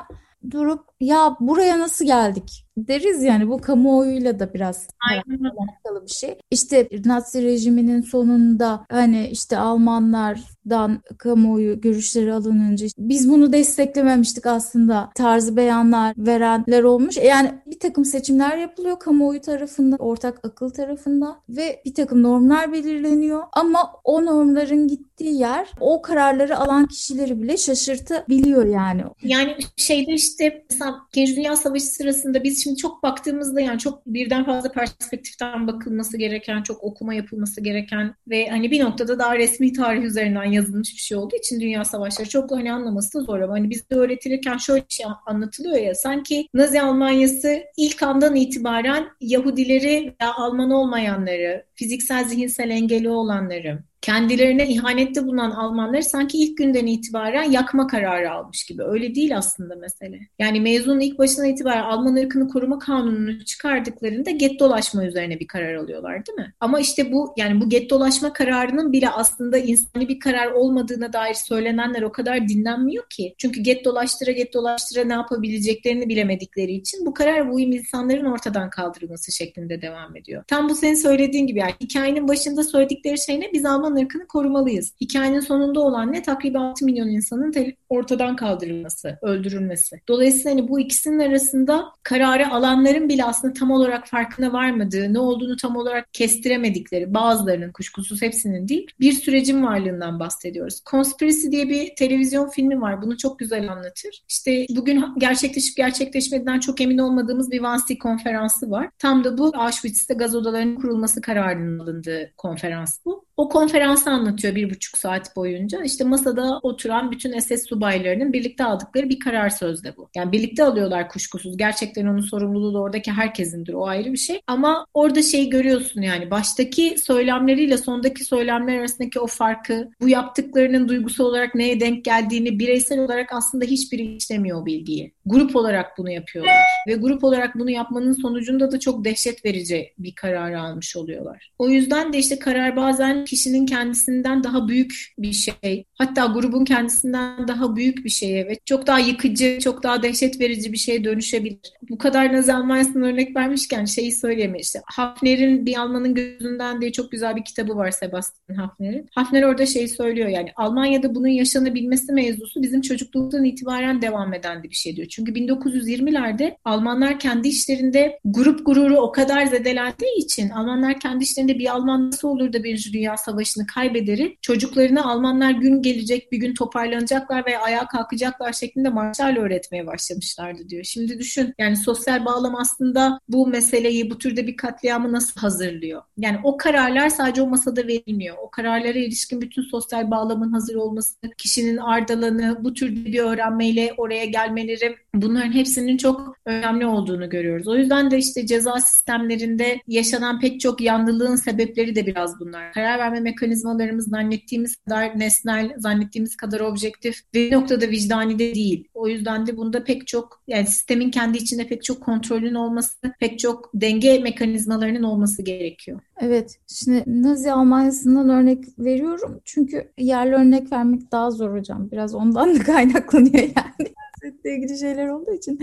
durup 0.50 0.80
ya 1.00 1.36
buraya 1.40 1.78
nasıl 1.78 2.04
geldik 2.04 2.66
deriz 2.76 3.22
yani 3.22 3.48
bu 3.48 3.60
kamuoyuyla 3.60 4.38
da 4.38 4.54
biraz 4.54 4.88
alakalı 5.10 6.06
bir 6.06 6.12
şey. 6.12 6.38
İşte 6.50 6.88
Nazi 7.04 7.42
rejiminin 7.42 8.00
sonunda 8.00 8.86
hani 8.90 9.28
işte 9.28 9.58
Almanlardan 9.58 11.02
kamuoyu 11.18 11.80
görüşleri 11.80 12.32
alınınca 12.32 12.86
biz 12.98 13.30
bunu 13.30 13.52
desteklememiştik 13.52 14.46
aslında 14.46 15.10
tarzı 15.14 15.56
beyanlar 15.56 16.14
verenler 16.18 16.82
olmuş. 16.82 17.16
Yani 17.16 17.54
bir 17.66 17.78
takım 17.78 18.04
seçimler 18.04 18.58
yapılıyor 18.58 18.98
kamuoyu 18.98 19.40
tarafından, 19.40 19.98
ortak 19.98 20.46
akıl 20.46 20.70
tarafından 20.70 21.36
ve 21.48 21.82
bir 21.84 21.94
takım 21.94 22.22
normlar 22.22 22.72
belirleniyor. 22.72 23.42
Ama 23.52 23.92
o 24.04 24.24
normların 24.24 24.88
gittiği 24.88 25.38
yer 25.38 25.70
o 25.80 26.02
kararları 26.02 26.58
alan 26.58 26.86
kişileri 26.86 27.42
bile 27.42 27.56
şaşırtabiliyor 27.56 28.64
yani. 28.64 29.02
Yani 29.22 29.56
şeyde 29.76 30.12
işte 30.12 30.64
mesela 30.70 30.85
İkinci 31.08 31.36
Dünya 31.36 31.56
Savaşı 31.56 31.86
sırasında 31.86 32.44
biz 32.44 32.64
şimdi 32.64 32.76
çok 32.76 33.02
baktığımızda 33.02 33.60
yani 33.60 33.78
çok 33.78 34.06
birden 34.06 34.44
fazla 34.44 34.72
perspektiften 34.72 35.66
bakılması 35.66 36.18
gereken, 36.18 36.62
çok 36.62 36.84
okuma 36.84 37.14
yapılması 37.14 37.60
gereken 37.60 38.14
ve 38.28 38.48
hani 38.48 38.70
bir 38.70 38.80
noktada 38.80 39.18
daha 39.18 39.38
resmi 39.38 39.72
tarih 39.72 40.02
üzerinden 40.02 40.44
yazılmış 40.44 40.92
bir 40.94 41.00
şey 41.00 41.18
olduğu 41.18 41.36
için 41.36 41.60
dünya 41.60 41.84
savaşları 41.84 42.28
çok 42.28 42.50
hani 42.50 42.72
anlaması 42.72 43.18
da 43.18 43.24
zor 43.24 43.40
ama 43.40 43.52
hani 43.52 43.70
bizde 43.70 43.94
öğretilirken 43.94 44.56
şöyle 44.56 44.84
şey 44.88 45.06
anlatılıyor 45.26 45.76
ya 45.76 45.94
sanki 45.94 46.48
Nazi 46.54 46.80
Almanyası 46.80 47.62
ilk 47.76 48.02
andan 48.02 48.36
itibaren 48.36 49.08
Yahudileri 49.20 50.16
veya 50.20 50.34
Alman 50.34 50.70
olmayanları, 50.70 51.64
fiziksel 51.74 52.24
zihinsel 52.24 52.70
engeli 52.70 53.08
olanları, 53.08 53.78
kendilerine 54.06 54.68
ihanette 54.68 55.26
bulunan 55.26 55.50
Almanları 55.50 56.02
sanki 56.02 56.38
ilk 56.38 56.58
günden 56.58 56.86
itibaren 56.86 57.50
yakma 57.50 57.86
kararı 57.86 58.30
almış 58.32 58.64
gibi. 58.64 58.82
Öyle 58.82 59.14
değil 59.14 59.36
aslında 59.36 59.76
mesele. 59.76 60.20
Yani 60.38 60.60
mezunun 60.60 61.00
ilk 61.00 61.18
başından 61.18 61.48
itibaren 61.48 61.82
Alman 61.82 62.16
ırkını 62.16 62.48
koruma 62.48 62.78
kanununu 62.78 63.44
çıkardıklarında 63.44 64.30
get 64.30 64.60
dolaşma 64.60 65.04
üzerine 65.04 65.40
bir 65.40 65.46
karar 65.46 65.74
alıyorlar 65.74 66.26
değil 66.26 66.38
mi? 66.38 66.54
Ama 66.60 66.80
işte 66.80 67.12
bu 67.12 67.34
yani 67.36 67.60
bu 67.60 67.68
get 67.68 67.90
dolaşma 67.90 68.32
kararının 68.32 68.92
bile 68.92 69.08
aslında 69.08 69.58
insani 69.58 70.08
bir 70.08 70.20
karar 70.20 70.46
olmadığına 70.46 71.12
dair 71.12 71.34
söylenenler 71.34 72.02
o 72.02 72.12
kadar 72.12 72.48
dinlenmiyor 72.48 73.04
ki. 73.10 73.34
Çünkü 73.38 73.60
get 73.60 73.84
dolaştıra 73.84 74.30
get 74.30 74.54
dolaştıra 74.54 75.04
ne 75.04 75.12
yapabileceklerini 75.12 76.08
bilemedikleri 76.08 76.72
için 76.72 77.06
bu 77.06 77.14
karar 77.14 77.50
bu 77.50 77.60
insanların 77.60 78.24
ortadan 78.24 78.70
kaldırılması 78.70 79.32
şeklinde 79.32 79.82
devam 79.82 80.16
ediyor. 80.16 80.44
Tam 80.48 80.68
bu 80.68 80.74
senin 80.74 80.94
söylediğin 80.94 81.46
gibi 81.46 81.58
yani 81.58 81.74
hikayenin 81.80 82.28
başında 82.28 82.62
söyledikleri 82.62 83.18
şey 83.18 83.40
ne? 83.40 83.52
Biz 83.52 83.64
Alman 83.64 83.95
ırkını 83.96 84.26
korumalıyız. 84.26 84.92
Hikayenin 85.00 85.40
sonunda 85.40 85.80
olan 85.80 86.12
ne? 86.12 86.22
Takribi 86.22 86.58
6 86.58 86.84
milyon 86.84 87.08
insanın 87.08 87.52
ortadan 87.88 88.36
kaldırılması, 88.36 89.18
öldürülmesi. 89.22 90.00
Dolayısıyla 90.08 90.50
hani 90.50 90.68
bu 90.68 90.80
ikisinin 90.80 91.18
arasında 91.18 91.84
kararı 92.02 92.50
alanların 92.50 93.08
bile 93.08 93.24
aslında 93.24 93.54
tam 93.54 93.70
olarak 93.70 94.06
farkına 94.06 94.52
varmadığı, 94.52 95.14
ne 95.14 95.18
olduğunu 95.18 95.56
tam 95.56 95.76
olarak 95.76 96.12
kestiremedikleri, 96.12 97.14
bazılarının 97.14 97.72
kuşkusuz 97.72 98.22
hepsinin 98.22 98.68
değil, 98.68 98.86
bir 99.00 99.12
sürecin 99.12 99.62
varlığından 99.62 100.20
bahsediyoruz. 100.20 100.82
Conspiracy 100.90 101.50
diye 101.50 101.68
bir 101.68 101.94
televizyon 101.96 102.48
filmi 102.48 102.80
var. 102.80 103.02
Bunu 103.02 103.16
çok 103.16 103.38
güzel 103.38 103.72
anlatır. 103.72 104.22
İşte 104.28 104.66
bugün 104.70 105.04
gerçekleşip 105.18 105.76
gerçekleşmediğinden 105.76 106.60
çok 106.60 106.80
emin 106.80 106.98
olmadığımız 106.98 107.50
bir 107.50 107.56
Wannsee 107.56 107.98
konferansı 107.98 108.70
var. 108.70 108.90
Tam 108.98 109.24
da 109.24 109.38
bu 109.38 109.52
Auschwitz'te 109.54 110.14
gaz 110.14 110.34
odalarının 110.34 110.76
kurulması 110.76 111.20
kararının 111.20 111.78
alındığı 111.78 112.32
konferans 112.36 112.98
bu. 113.04 113.25
O 113.36 113.48
konferansı 113.48 114.10
anlatıyor 114.10 114.54
bir 114.54 114.70
buçuk 114.70 114.98
saat 114.98 115.36
boyunca. 115.36 115.82
İşte 115.84 116.04
masada 116.04 116.58
oturan 116.62 117.10
bütün 117.10 117.38
SS 117.38 117.68
subaylarının 117.68 118.32
birlikte 118.32 118.64
aldıkları 118.64 119.08
bir 119.08 119.18
karar 119.18 119.50
sözde 119.50 119.96
bu. 119.96 120.08
Yani 120.16 120.32
birlikte 120.32 120.64
alıyorlar 120.64 121.08
kuşkusuz. 121.08 121.56
Gerçekten 121.56 122.06
onun 122.06 122.20
sorumluluğu 122.20 122.74
da 122.74 122.78
oradaki 122.78 123.12
herkesindir. 123.12 123.74
O 123.74 123.86
ayrı 123.86 124.12
bir 124.12 124.18
şey. 124.18 124.40
Ama 124.46 124.86
orada 124.94 125.22
şey 125.22 125.50
görüyorsun 125.50 126.02
yani 126.02 126.30
baştaki 126.30 126.96
söylemleriyle 126.98 127.78
sondaki 127.78 128.24
söylemler 128.24 128.78
arasındaki 128.78 129.20
o 129.20 129.26
farkı, 129.26 129.88
bu 130.00 130.08
yaptıklarının 130.08 130.88
duygusal 130.88 131.24
olarak 131.24 131.54
neye 131.54 131.80
denk 131.80 132.04
geldiğini 132.04 132.58
bireysel 132.58 132.98
olarak 132.98 133.32
aslında 133.32 133.64
hiçbiri 133.64 134.16
işlemiyor 134.16 134.62
o 134.62 134.66
bilgiyi. 134.66 135.12
Grup 135.26 135.56
olarak 135.56 135.98
bunu 135.98 136.10
yapıyorlar. 136.10 136.54
Ve 136.88 136.94
grup 136.94 137.24
olarak 137.24 137.58
bunu 137.58 137.70
yapmanın 137.70 138.12
sonucunda 138.12 138.72
da 138.72 138.80
çok 138.80 139.04
dehşet 139.04 139.44
verici 139.44 139.92
bir 139.98 140.14
karar 140.14 140.52
almış 140.52 140.96
oluyorlar. 140.96 141.52
O 141.58 141.68
yüzden 141.68 142.12
de 142.12 142.18
işte 142.18 142.38
karar 142.38 142.76
bazen 142.76 143.25
kişinin 143.26 143.66
kendisinden 143.66 144.44
daha 144.44 144.68
büyük 144.68 145.14
bir 145.18 145.32
şey. 145.32 145.84
Hatta 145.94 146.26
grubun 146.26 146.64
kendisinden 146.64 147.48
daha 147.48 147.76
büyük 147.76 148.04
bir 148.04 148.10
şeye 148.10 148.46
ve 148.46 148.58
çok 148.64 148.86
daha 148.86 148.98
yıkıcı, 148.98 149.58
çok 149.60 149.82
daha 149.82 150.02
dehşet 150.02 150.40
verici 150.40 150.72
bir 150.72 150.78
şeye 150.78 151.04
dönüşebilir. 151.04 151.72
Bu 151.90 151.98
kadar 151.98 152.32
Nazi 152.32 152.52
Almanya'sından 152.52 153.02
örnek 153.02 153.36
vermişken 153.36 153.84
şeyi 153.84 154.12
söyleyeyim 154.12 154.54
işte. 154.54 154.82
Hafner'in 154.84 155.66
Bir 155.66 155.76
Almanın 155.76 156.14
Gözünden 156.14 156.80
diye 156.80 156.92
çok 156.92 157.10
güzel 157.10 157.36
bir 157.36 157.44
kitabı 157.44 157.76
var 157.76 157.90
Sebastian 157.90 158.56
Hafner'in. 158.56 159.08
Hafner 159.14 159.42
orada 159.42 159.66
şeyi 159.66 159.88
söylüyor 159.88 160.28
yani 160.28 160.52
Almanya'da 160.56 161.14
bunun 161.14 161.28
yaşanabilmesi 161.28 162.12
mevzusu 162.12 162.62
bizim 162.62 162.80
çocukluktan 162.80 163.44
itibaren 163.44 164.02
devam 164.02 164.34
eden 164.34 164.62
bir 164.62 164.70
şey 164.70 164.96
diyor. 164.96 165.08
Çünkü 165.08 165.32
1920'lerde 165.32 166.56
Almanlar 166.64 167.18
kendi 167.18 167.48
işlerinde 167.48 168.18
grup 168.24 168.66
gururu 168.66 168.96
o 168.96 169.12
kadar 169.12 169.46
zedelendiği 169.46 170.16
için 170.16 170.50
Almanlar 170.50 171.00
kendi 171.00 171.24
işlerinde 171.24 171.58
bir 171.58 171.74
Alman 171.74 172.06
nasıl 172.06 172.28
olur 172.28 172.52
da 172.52 172.64
Birinci 172.64 172.92
Dünya 172.92 173.15
Savaşı'nı 173.16 173.66
kaybederi 173.66 174.36
çocuklarına 174.42 175.04
Almanlar 175.04 175.50
gün 175.50 175.82
gelecek 175.82 176.32
bir 176.32 176.38
gün 176.38 176.54
toparlanacaklar 176.54 177.46
ve 177.46 177.58
ayağa 177.58 177.86
kalkacaklar 177.86 178.52
şeklinde 178.52 178.88
marşlarla 178.88 179.40
öğretmeye 179.40 179.86
başlamışlardı 179.86 180.68
diyor. 180.68 180.84
Şimdi 180.84 181.18
düşün 181.18 181.54
yani 181.58 181.76
sosyal 181.76 182.24
bağlam 182.24 182.54
aslında 182.54 183.20
bu 183.28 183.46
meseleyi 183.46 184.10
bu 184.10 184.18
türde 184.18 184.46
bir 184.46 184.56
katliamı 184.56 185.12
nasıl 185.12 185.40
hazırlıyor? 185.40 186.02
Yani 186.18 186.38
o 186.44 186.56
kararlar 186.56 187.08
sadece 187.08 187.42
o 187.42 187.46
masada 187.46 187.86
verilmiyor. 187.86 188.36
O 188.42 188.50
kararlara 188.50 188.98
ilişkin 188.98 189.40
bütün 189.40 189.62
sosyal 189.62 190.10
bağlamın 190.10 190.52
hazır 190.52 190.74
olması, 190.74 191.14
kişinin 191.38 191.76
ardalanı, 191.76 192.64
bu 192.64 192.74
türde 192.74 193.04
bir 193.04 193.18
öğrenmeyle 193.18 193.94
oraya 193.96 194.24
gelmeleri 194.24 194.96
bunların 195.14 195.52
hepsinin 195.52 195.96
çok 195.96 196.36
önemli 196.44 196.86
olduğunu 196.86 197.30
görüyoruz. 197.30 197.68
O 197.68 197.76
yüzden 197.76 198.10
de 198.10 198.18
işte 198.18 198.46
ceza 198.46 198.80
sistemlerinde 198.80 199.80
yaşanan 199.88 200.40
pek 200.40 200.60
çok 200.60 200.80
yanlılığın 200.80 201.36
sebepleri 201.36 201.96
de 201.96 202.06
biraz 202.06 202.40
bunlar. 202.40 202.72
Karar 202.72 202.98
verme 203.06 203.20
mekanizmalarımız 203.20 204.08
zannettiğimiz 204.08 204.76
kadar 204.76 205.18
nesnel, 205.18 205.74
zannettiğimiz 205.78 206.36
kadar 206.36 206.60
objektif 206.60 207.20
ve 207.34 207.50
noktada 207.52 207.88
vicdani 207.88 208.38
de 208.38 208.54
değil. 208.54 208.88
O 208.94 209.08
yüzden 209.08 209.46
de 209.46 209.56
bunda 209.56 209.84
pek 209.84 210.06
çok 210.06 210.42
yani 210.46 210.66
sistemin 210.66 211.10
kendi 211.10 211.38
içinde 211.38 211.68
pek 211.68 211.84
çok 211.84 212.00
kontrolün 212.00 212.54
olması, 212.54 212.96
pek 213.20 213.38
çok 213.38 213.70
denge 213.74 214.18
mekanizmalarının 214.18 215.02
olması 215.02 215.42
gerekiyor. 215.42 216.00
Evet, 216.20 216.58
şimdi 216.66 217.04
Nazi 217.06 217.52
Almanya'sından 217.52 218.28
örnek 218.28 218.64
veriyorum. 218.78 219.40
Çünkü 219.44 219.92
yerli 219.98 220.34
örnek 220.34 220.72
vermek 220.72 221.12
daha 221.12 221.30
zor 221.30 221.58
hocam. 221.58 221.90
Biraz 221.90 222.14
ondan 222.14 222.54
da 222.54 222.58
kaynaklanıyor 222.62 223.42
yani 223.42 223.94
siyasetle 224.26 224.54
ilgili 224.54 224.78
şeyler 224.78 225.08
olduğu 225.08 225.32
için. 225.32 225.58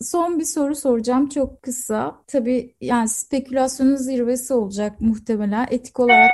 Son 0.00 0.38
bir 0.38 0.44
soru 0.44 0.74
soracağım 0.74 1.28
çok 1.28 1.62
kısa. 1.62 2.22
Tabii 2.26 2.74
yani 2.80 3.08
spekülasyonun 3.08 3.96
zirvesi 3.96 4.54
olacak 4.54 5.00
muhtemelen. 5.00 5.66
Etik 5.70 6.00
olarak 6.00 6.30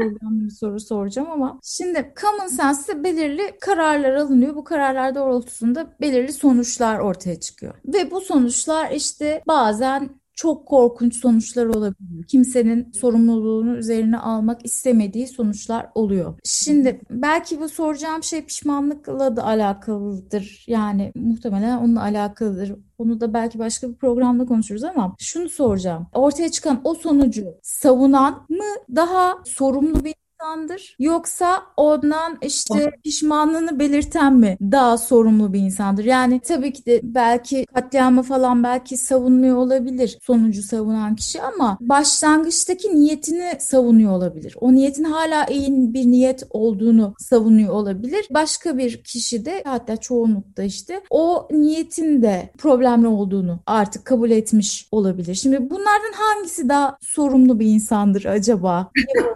programlı 0.00 0.44
bir 0.44 0.50
soru 0.50 0.80
soracağım 0.80 1.30
ama 1.30 1.58
şimdi 1.62 2.14
common 2.20 2.46
sense'te 2.46 3.04
belirli 3.04 3.58
kararlar 3.60 4.14
alınıyor. 4.14 4.54
Bu 4.54 4.64
kararlar 4.64 5.14
doğrultusunda 5.14 5.86
belirli 6.00 6.32
sonuçlar 6.32 6.98
ortaya 6.98 7.40
çıkıyor. 7.40 7.74
Ve 7.84 8.10
bu 8.10 8.20
sonuçlar 8.20 8.90
işte 8.90 9.42
bazen 9.48 10.19
çok 10.40 10.66
korkunç 10.66 11.16
sonuçlar 11.16 11.66
olabiliyor. 11.66 12.24
Kimsenin 12.28 12.92
sorumluluğunu 12.92 13.76
üzerine 13.76 14.18
almak 14.18 14.64
istemediği 14.64 15.28
sonuçlar 15.28 15.86
oluyor. 15.94 16.38
Şimdi 16.44 17.00
belki 17.10 17.60
bu 17.60 17.68
soracağım 17.68 18.22
şey 18.22 18.44
pişmanlıkla 18.44 19.36
da 19.36 19.44
alakalıdır. 19.44 20.64
Yani 20.66 21.12
muhtemelen 21.14 21.78
onunla 21.78 22.02
alakalıdır. 22.02 22.72
Onu 22.98 23.20
da 23.20 23.34
belki 23.34 23.58
başka 23.58 23.88
bir 23.88 23.94
programda 23.94 24.46
konuşuruz 24.46 24.84
ama 24.84 25.14
şunu 25.18 25.48
soracağım. 25.48 26.06
Ortaya 26.14 26.50
çıkan 26.50 26.80
o 26.84 26.94
sonucu 26.94 27.44
savunan 27.62 28.46
mı 28.48 28.96
daha 28.96 29.38
sorumlu 29.44 30.04
bir 30.04 30.14
insandır 30.40 30.96
yoksa 30.98 31.62
ondan 31.76 32.38
işte 32.42 32.90
pişmanlığını 33.04 33.78
belirten 33.78 34.34
mi 34.34 34.56
daha 34.60 34.98
sorumlu 34.98 35.52
bir 35.52 35.58
insandır? 35.58 36.04
Yani 36.04 36.40
tabii 36.40 36.72
ki 36.72 36.86
de 36.86 37.00
belki 37.02 37.66
katliamı 37.74 38.22
falan 38.22 38.62
belki 38.62 38.96
savunmuyor 38.96 39.56
olabilir 39.56 40.18
sonucu 40.22 40.62
savunan 40.62 41.16
kişi 41.16 41.42
ama 41.42 41.78
başlangıçtaki 41.80 42.94
niyetini 42.94 43.52
savunuyor 43.58 44.12
olabilir. 44.12 44.56
O 44.60 44.72
niyetin 44.72 45.04
hala 45.04 45.46
iyi 45.46 45.94
bir 45.94 46.06
niyet 46.06 46.42
olduğunu 46.50 47.14
savunuyor 47.18 47.74
olabilir. 47.74 48.26
Başka 48.30 48.78
bir 48.78 49.02
kişi 49.04 49.44
de 49.44 49.62
hatta 49.66 49.96
çoğunlukta 49.96 50.62
işte 50.62 51.00
o 51.10 51.48
niyetin 51.50 52.22
de 52.22 52.50
problemli 52.58 53.06
olduğunu 53.06 53.60
artık 53.66 54.04
kabul 54.04 54.30
etmiş 54.30 54.88
olabilir. 54.92 55.34
Şimdi 55.34 55.70
bunlardan 55.70 56.12
hangisi 56.14 56.68
daha 56.68 56.98
sorumlu 57.00 57.60
bir 57.60 57.66
insandır 57.66 58.24
acaba? 58.24 58.90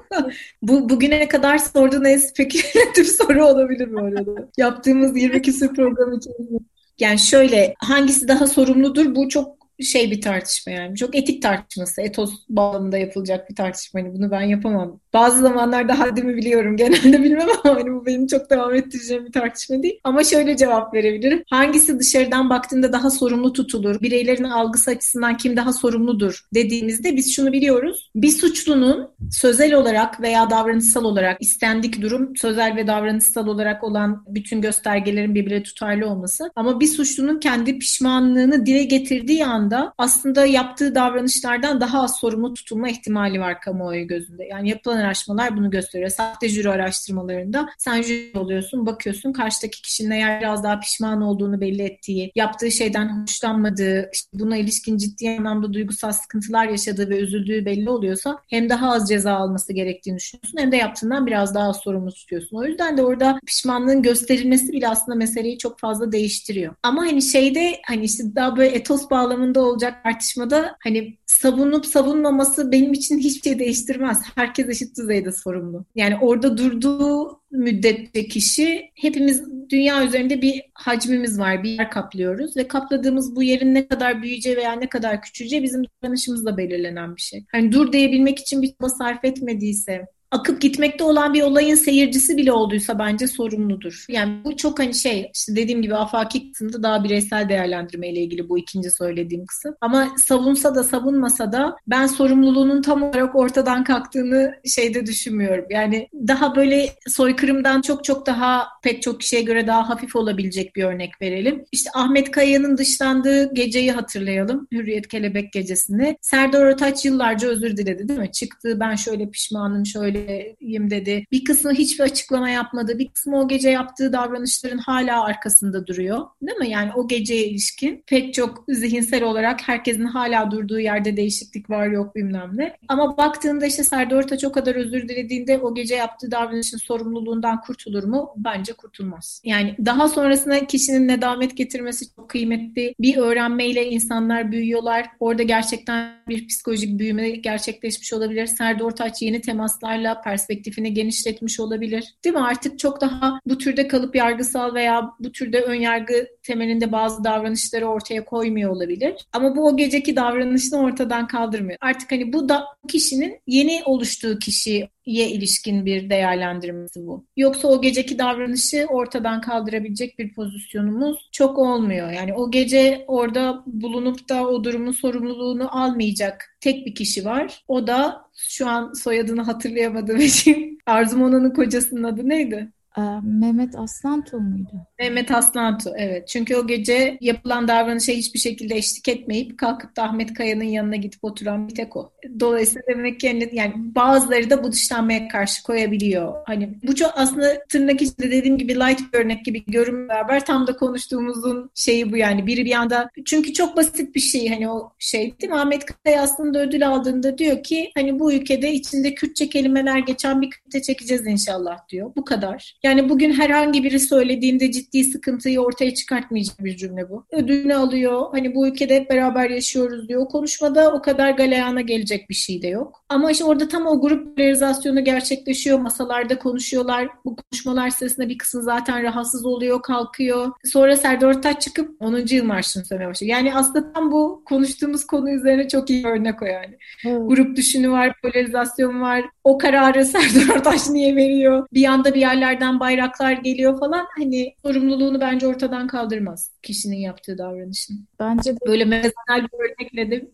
bu, 0.62 0.88
bu 0.88 0.93
bugüne 0.94 1.28
kadar 1.28 1.58
sorduğun 1.58 2.04
en 2.04 2.18
spekülatif 2.18 3.06
soru 3.16 3.46
olabilir 3.46 3.92
bu 3.92 3.98
arada. 3.98 4.48
Yaptığımız 4.56 5.16
20 5.16 5.42
küsur 5.42 5.74
program 5.74 6.12
içerisinde. 6.12 6.58
Yani 6.98 7.18
şöyle 7.18 7.74
hangisi 7.78 8.28
daha 8.28 8.46
sorumludur 8.46 9.14
bu 9.14 9.28
çok 9.28 9.63
şey 9.82 10.10
bir 10.10 10.20
tartışma 10.20 10.72
yani. 10.72 10.96
Çok 10.96 11.16
etik 11.16 11.42
tartışması. 11.42 12.02
Etos 12.02 12.30
bağlamında 12.48 12.98
yapılacak 12.98 13.50
bir 13.50 13.56
tartışma. 13.56 14.00
Hani 14.00 14.14
bunu 14.14 14.30
ben 14.30 14.42
yapamam. 14.42 15.00
Bazı 15.12 15.42
zamanlarda 15.42 15.98
haddimi 15.98 16.36
biliyorum. 16.36 16.76
Genelde 16.84 17.22
bilmem 17.22 17.48
ama 17.64 17.76
hani 17.76 17.92
bu 17.92 18.06
benim 18.06 18.26
çok 18.26 18.50
devam 18.50 18.74
ettireceğim 18.74 19.26
bir 19.26 19.32
tartışma 19.32 19.82
değil. 19.82 20.00
Ama 20.04 20.24
şöyle 20.24 20.56
cevap 20.56 20.94
verebilirim. 20.94 21.44
Hangisi 21.50 21.98
dışarıdan 21.98 22.50
baktığında 22.50 22.92
daha 22.92 23.10
sorumlu 23.10 23.52
tutulur? 23.52 24.00
Bireylerin 24.00 24.44
algısı 24.44 24.90
açısından 24.90 25.36
kim 25.36 25.56
daha 25.56 25.72
sorumludur 25.72 26.40
dediğimizde 26.54 27.16
biz 27.16 27.34
şunu 27.34 27.52
biliyoruz. 27.52 28.10
Bir 28.14 28.30
suçlunun 28.30 29.10
sözel 29.30 29.74
olarak 29.74 30.20
veya 30.20 30.50
davranışsal 30.50 31.04
olarak 31.04 31.42
istendik 31.42 32.02
durum 32.02 32.36
sözel 32.36 32.76
ve 32.76 32.86
davranışsal 32.86 33.46
olarak 33.46 33.84
olan 33.84 34.24
bütün 34.28 34.60
göstergelerin 34.60 35.34
birbirine 35.34 35.62
tutarlı 35.62 36.06
olması. 36.06 36.50
Ama 36.56 36.80
bir 36.80 36.86
suçlunun 36.86 37.40
kendi 37.40 37.78
pişmanlığını 37.78 38.66
dile 38.66 38.84
getirdiği 38.84 39.44
an 39.46 39.63
anda 39.64 39.94
aslında 39.98 40.46
yaptığı 40.46 40.94
davranışlardan 40.94 41.80
daha 41.80 42.02
az 42.02 42.16
sorumlu 42.16 42.54
tutulma 42.54 42.88
ihtimali 42.88 43.40
var 43.40 43.60
kamuoyu 43.60 44.06
gözünde. 44.06 44.44
Yani 44.44 44.68
yapılan 44.68 44.96
araştırmalar 44.96 45.56
bunu 45.56 45.70
gösteriyor. 45.70 46.10
Sahte 46.10 46.48
jüri 46.48 46.70
araştırmalarında 46.70 47.68
sen 47.78 48.02
jüri 48.02 48.38
oluyorsun, 48.38 48.86
bakıyorsun 48.86 49.32
karşıdaki 49.32 49.82
kişinin 49.82 50.10
eğer 50.10 50.40
biraz 50.40 50.64
daha 50.64 50.80
pişman 50.80 51.22
olduğunu 51.22 51.60
belli 51.60 51.82
ettiği, 51.82 52.32
yaptığı 52.34 52.70
şeyden 52.70 53.22
hoşlanmadığı, 53.22 54.10
işte 54.12 54.28
buna 54.32 54.56
ilişkin 54.56 54.96
ciddi 54.96 55.30
anlamda 55.30 55.72
duygusal 55.72 56.12
sıkıntılar 56.12 56.68
yaşadığı 56.68 57.10
ve 57.10 57.18
üzüldüğü 57.18 57.64
belli 57.64 57.90
oluyorsa 57.90 58.38
hem 58.50 58.68
daha 58.68 58.92
az 58.92 59.08
ceza 59.08 59.34
alması 59.34 59.72
gerektiğini 59.72 60.16
düşünüyorsun 60.16 60.58
hem 60.58 60.72
de 60.72 60.76
yaptığından 60.76 61.26
biraz 61.26 61.54
daha 61.54 61.68
az 61.68 61.76
sorumlu 61.76 62.12
tutuyorsun. 62.12 62.56
O 62.56 62.64
yüzden 62.64 62.96
de 62.96 63.02
orada 63.02 63.38
pişmanlığın 63.46 64.02
gösterilmesi 64.02 64.72
bile 64.72 64.88
aslında 64.88 65.16
meseleyi 65.16 65.58
çok 65.58 65.78
fazla 65.78 66.12
değiştiriyor. 66.12 66.74
Ama 66.82 67.02
hani 67.02 67.22
şeyde 67.22 67.80
hani 67.86 68.04
işte 68.04 68.34
daha 68.34 68.56
böyle 68.56 68.70
etos 68.74 69.10
bağlamında 69.10 69.53
sonunda 69.54 69.70
olacak 69.70 70.02
tartışmada 70.04 70.76
hani 70.84 71.18
savunup 71.26 71.86
savunmaması 71.86 72.72
benim 72.72 72.92
için 72.92 73.18
hiçbir 73.18 73.50
şey 73.50 73.58
değiştirmez. 73.58 74.22
Herkes 74.34 74.68
eşit 74.68 74.98
düzeyde 74.98 75.32
sorumlu. 75.32 75.84
Yani 75.94 76.16
orada 76.20 76.58
durduğu 76.58 77.40
müddetçe 77.50 78.28
kişi 78.28 78.90
hepimiz 78.94 79.42
dünya 79.70 80.04
üzerinde 80.04 80.42
bir 80.42 80.62
hacmimiz 80.74 81.38
var, 81.38 81.62
bir 81.62 81.70
yer 81.70 81.90
kaplıyoruz 81.90 82.56
ve 82.56 82.68
kapladığımız 82.68 83.36
bu 83.36 83.42
yerin 83.42 83.74
ne 83.74 83.88
kadar 83.88 84.22
büyüyeceği 84.22 84.56
veya 84.56 84.72
ne 84.72 84.88
kadar 84.88 85.22
küçüleceği 85.22 85.62
bizim 85.62 85.84
davranışımızla 85.84 86.56
belirlenen 86.56 87.16
bir 87.16 87.20
şey. 87.20 87.44
Hani 87.52 87.72
dur 87.72 87.92
diyebilmek 87.92 88.38
için 88.38 88.62
bir 88.62 88.68
çaba 88.68 88.88
sarf 88.88 89.24
etmediyse, 89.24 90.06
akıp 90.34 90.60
gitmekte 90.60 91.04
olan 91.04 91.34
bir 91.34 91.42
olayın 91.42 91.74
seyircisi 91.74 92.36
bile 92.36 92.52
olduysa 92.52 92.98
bence 92.98 93.26
sorumludur. 93.26 94.04
Yani 94.08 94.44
bu 94.44 94.56
çok 94.56 94.78
hani 94.78 94.94
şey 94.94 95.30
işte 95.34 95.56
dediğim 95.56 95.82
gibi 95.82 95.94
afaki 95.94 96.52
kısımda 96.52 96.82
daha 96.82 97.04
bireysel 97.04 97.48
değerlendirme 97.48 98.08
ile 98.08 98.20
ilgili 98.20 98.48
bu 98.48 98.58
ikinci 98.58 98.90
söylediğim 98.90 99.46
kısım. 99.46 99.74
Ama 99.80 100.08
savunsa 100.18 100.74
da 100.74 100.84
savunmasa 100.84 101.52
da 101.52 101.76
ben 101.86 102.06
sorumluluğunun 102.06 102.82
tam 102.82 103.02
olarak 103.02 103.36
ortadan 103.36 103.84
kalktığını 103.84 104.54
şeyde 104.64 105.06
düşünmüyorum. 105.06 105.64
Yani 105.70 106.08
daha 106.14 106.56
böyle 106.56 106.88
soykırımdan 107.08 107.80
çok 107.80 108.04
çok 108.04 108.26
daha 108.26 108.66
pek 108.82 109.02
çok 109.02 109.20
kişiye 109.20 109.42
göre 109.42 109.66
daha 109.66 109.88
hafif 109.88 110.16
olabilecek 110.16 110.76
bir 110.76 110.84
örnek 110.84 111.22
verelim. 111.22 111.64
İşte 111.72 111.90
Ahmet 111.94 112.30
Kaya'nın 112.30 112.78
dışlandığı 112.78 113.54
geceyi 113.54 113.92
hatırlayalım. 113.92 114.68
Hürriyet 114.72 115.08
Kelebek 115.08 115.52
Gecesi'ni. 115.52 116.16
Serdar 116.20 116.66
Ortaç 116.66 117.04
yıllarca 117.04 117.48
özür 117.48 117.76
diledi 117.76 118.08
değil 118.08 118.20
mi? 118.20 118.32
Çıktı 118.32 118.80
ben 118.80 118.94
şöyle 118.94 119.30
pişmanım 119.30 119.86
şöyle 119.86 120.23
böyleyim 120.28 120.90
dedi. 120.90 121.24
Bir 121.32 121.44
kısmı 121.44 121.72
hiçbir 121.72 122.04
açıklama 122.04 122.50
yapmadı. 122.50 122.98
Bir 122.98 123.08
kısmı 123.08 123.40
o 123.40 123.48
gece 123.48 123.70
yaptığı 123.70 124.12
davranışların 124.12 124.78
hala 124.78 125.24
arkasında 125.24 125.86
duruyor. 125.86 126.20
Değil 126.42 126.58
mi? 126.58 126.70
Yani 126.70 126.90
o 126.96 127.08
geceye 127.08 127.46
ilişkin 127.46 128.04
pek 128.06 128.34
çok 128.34 128.64
zihinsel 128.68 129.22
olarak 129.22 129.68
herkesin 129.68 130.04
hala 130.04 130.50
durduğu 130.50 130.80
yerde 130.80 131.16
değişiklik 131.16 131.70
var 131.70 131.86
yok 131.86 132.16
bilmem 132.16 132.50
ne. 132.54 132.76
Ama 132.88 133.16
baktığında 133.16 133.66
işte 133.66 133.84
Serdar 133.84 134.16
Ortaç 134.16 134.44
o 134.44 134.52
kadar 134.52 134.74
özür 134.74 135.08
dilediğinde 135.08 135.58
o 135.58 135.74
gece 135.74 135.94
yaptığı 135.94 136.30
davranışın 136.30 136.78
sorumluluğundan 136.78 137.60
kurtulur 137.60 138.04
mu? 138.04 138.30
Bence 138.36 138.72
kurtulmaz. 138.72 139.42
Yani 139.44 139.76
daha 139.84 140.08
sonrasında 140.08 140.66
kişinin 140.66 141.08
nedamet 141.08 141.56
getirmesi 141.56 142.14
çok 142.16 142.30
kıymetli. 142.30 142.94
Bir 143.00 143.16
öğrenmeyle 143.16 143.90
insanlar 143.90 144.52
büyüyorlar. 144.52 145.06
Orada 145.20 145.42
gerçekten 145.42 146.14
bir 146.28 146.48
psikolojik 146.48 146.98
büyüme 146.98 147.30
gerçekleşmiş 147.30 148.12
olabilir. 148.12 148.46
Serdar 148.46 148.84
Ortaç 148.84 149.22
yeni 149.22 149.40
temaslarla 149.40 150.13
perspektifini 150.22 150.94
genişletmiş 150.94 151.60
olabilir. 151.60 152.14
Değil 152.24 152.34
mi? 152.34 152.42
Artık 152.42 152.78
çok 152.78 153.00
daha 153.00 153.40
bu 153.46 153.58
türde 153.58 153.88
kalıp 153.88 154.16
yargısal 154.16 154.74
veya 154.74 155.10
bu 155.20 155.32
türde 155.32 155.60
ön 155.60 155.74
yargı 155.74 156.26
temelinde 156.44 156.92
bazı 156.92 157.24
davranışları 157.24 157.86
ortaya 157.86 158.24
koymuyor 158.24 158.70
olabilir. 158.70 159.14
Ama 159.32 159.56
bu 159.56 159.66
o 159.66 159.76
geceki 159.76 160.16
davranışını 160.16 160.80
ortadan 160.80 161.26
kaldırmıyor. 161.26 161.78
Artık 161.80 162.12
hani 162.12 162.32
bu 162.32 162.48
da 162.48 162.64
kişinin 162.88 163.40
yeni 163.46 163.82
oluştuğu 163.84 164.38
kişi 164.38 164.88
ye 165.06 165.30
ilişkin 165.30 165.86
bir 165.86 166.10
değerlendirmesi 166.10 167.06
bu. 167.06 167.26
Yoksa 167.36 167.68
o 167.68 167.82
geceki 167.82 168.18
davranışı 168.18 168.86
ortadan 168.88 169.40
kaldırabilecek 169.40 170.18
bir 170.18 170.34
pozisyonumuz 170.34 171.28
çok 171.32 171.58
olmuyor. 171.58 172.12
Yani 172.12 172.34
o 172.34 172.50
gece 172.50 173.04
orada 173.06 173.62
bulunup 173.66 174.28
da 174.28 174.46
o 174.48 174.64
durumun 174.64 174.92
sorumluluğunu 174.92 175.82
almayacak 175.82 176.56
tek 176.60 176.86
bir 176.86 176.94
kişi 176.94 177.24
var. 177.24 177.62
O 177.68 177.86
da 177.86 178.24
şu 178.36 178.68
an 178.68 178.92
soyadını 178.92 179.42
hatırlayamadığım 179.42 180.20
için 180.20 180.78
Arzu 180.86 181.18
Mona'nın 181.18 181.50
kocasının 181.50 182.02
adı 182.02 182.28
neydi? 182.28 182.72
Ee, 182.98 183.02
Mehmet 183.22 183.78
Aslantu 183.78 184.40
muydu? 184.40 184.86
Mehmet 184.98 185.30
Aslantu 185.30 185.90
evet. 185.96 186.28
Çünkü 186.28 186.56
o 186.56 186.66
gece 186.66 187.18
yapılan 187.20 187.68
davranışa 187.68 188.12
hiçbir 188.12 188.38
şekilde 188.38 188.76
eşlik 188.76 189.08
etmeyip 189.08 189.58
kalkıp 189.58 189.96
da 189.96 190.02
Ahmet 190.02 190.34
Kaya'nın 190.34 190.64
yanına 190.64 190.96
gidip 190.96 191.24
oturan 191.24 191.68
bir 191.68 191.74
tek 191.74 191.96
o. 191.96 192.12
Dolayısıyla 192.40 192.82
demek 192.88 193.20
ki 193.20 193.50
yani 193.52 193.72
bazıları 193.76 194.50
da 194.50 194.64
bu 194.64 194.72
dışlanmaya 194.72 195.28
karşı 195.28 195.62
koyabiliyor. 195.62 196.34
Hani 196.46 196.78
bu 196.86 196.94
çok 196.94 197.12
aslında 197.14 197.64
tırnak 197.68 198.02
içinde 198.02 198.30
dediğim 198.30 198.58
gibi 198.58 198.74
light 198.74 199.12
bir 199.12 199.18
örnek 199.18 199.44
gibi 199.44 199.64
görünme 199.66 200.08
beraber 200.08 200.44
tam 200.46 200.66
da 200.66 200.76
konuştuğumuzun 200.76 201.70
şeyi 201.74 202.12
bu 202.12 202.16
yani. 202.16 202.46
Biri 202.46 202.64
bir 202.64 202.72
anda 202.72 203.10
çünkü 203.24 203.52
çok 203.52 203.76
basit 203.76 204.14
bir 204.14 204.20
şey 204.20 204.48
hani 204.48 204.70
o 204.70 204.92
şey 204.98 205.40
değil 205.40 205.52
mi? 205.52 205.58
Ahmet 205.58 205.84
Kaya 205.84 206.22
aslında 206.22 206.60
ödül 206.62 206.88
aldığında 206.88 207.38
diyor 207.38 207.62
ki 207.62 207.90
hani 207.94 208.18
bu 208.18 208.32
ülkede 208.32 208.72
içinde 208.72 209.14
Kürtçe 209.14 209.48
kelimeler 209.48 209.98
geçen 209.98 210.42
bir 210.42 210.50
Kürtçe 210.50 210.82
çekeceğiz 210.82 211.26
inşallah 211.26 211.88
diyor. 211.88 212.12
Bu 212.16 212.24
kadar. 212.24 212.78
Yani 212.84 213.08
bugün 213.08 213.32
herhangi 213.32 213.84
biri 213.84 214.00
söylediğinde 214.00 214.72
ciddi 214.72 215.04
sıkıntıyı 215.04 215.60
ortaya 215.60 215.94
çıkartmayacak 215.94 216.64
bir 216.64 216.76
cümle 216.76 217.10
bu. 217.10 217.24
Ödülünü 217.32 217.74
alıyor. 217.74 218.26
Hani 218.32 218.54
bu 218.54 218.68
ülkede 218.68 218.96
hep 218.96 219.10
beraber 219.10 219.50
yaşıyoruz 219.50 220.08
diyor. 220.08 220.22
O 220.22 220.28
konuşmada 220.28 220.92
o 220.92 221.02
kadar 221.02 221.30
galeyana 221.30 221.80
gelecek 221.80 222.30
bir 222.30 222.34
şey 222.34 222.62
de 222.62 222.68
yok. 222.68 223.04
Ama 223.08 223.30
işte 223.30 223.44
orada 223.44 223.68
tam 223.68 223.86
o 223.86 224.00
grup 224.00 224.36
polarizasyonu 224.36 225.04
gerçekleşiyor. 225.04 225.78
Masalarda 225.78 226.38
konuşuyorlar. 226.38 227.08
Bu 227.24 227.36
konuşmalar 227.36 227.90
sırasında 227.90 228.28
bir 228.28 228.38
kısım 228.38 228.62
zaten 228.62 229.02
rahatsız 229.02 229.46
oluyor, 229.46 229.82
kalkıyor. 229.82 230.52
Sonra 230.64 230.96
Serdar 230.96 231.28
Ortaç 231.28 231.62
çıkıp 231.62 231.96
10. 232.00 232.26
yıl 232.30 232.44
marşını 232.44 232.84
söylemeye 232.84 233.10
başlıyor. 233.10 233.36
Yani 233.36 233.54
aslında 233.54 233.92
tam 233.92 234.12
bu 234.12 234.42
konuştuğumuz 234.44 235.06
konu 235.06 235.30
üzerine 235.30 235.68
çok 235.68 235.90
iyi 235.90 236.06
örnek 236.06 236.42
o 236.42 236.44
yani. 236.44 236.78
Evet. 237.06 237.22
Grup 237.28 237.56
düşünü 237.56 237.90
var, 237.90 238.12
polarizasyon 238.22 239.00
var. 239.00 239.24
O 239.44 239.58
kararı 239.58 240.04
Serdar 240.04 240.56
Ortaç 240.56 240.90
niye 240.90 241.16
veriyor? 241.16 241.66
Bir 241.72 241.84
anda 241.84 242.14
bir 242.14 242.20
yerlerden 242.20 242.73
bayraklar 242.80 243.32
geliyor 243.32 243.80
falan 243.80 244.06
hani 244.18 244.54
sorumluluğunu 244.62 245.20
bence 245.20 245.46
ortadan 245.46 245.86
kaldırmaz 245.86 246.53
kişinin 246.64 246.96
yaptığı 246.96 247.38
davranışın. 247.38 248.06
Bence 248.20 248.54
de. 248.54 248.58
Böyle 248.66 248.84
mesela 248.84 249.12
bir 249.28 249.58
örnekle 249.58 250.10
de 250.10 250.28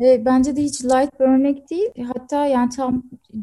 e, 0.00 0.24
bence 0.24 0.56
de 0.56 0.62
hiç 0.62 0.84
light 0.84 1.20
bir 1.20 1.24
örnek 1.24 1.70
değil. 1.70 1.90
Hatta 2.14 2.46
yani 2.46 2.70
tam 2.70 3.02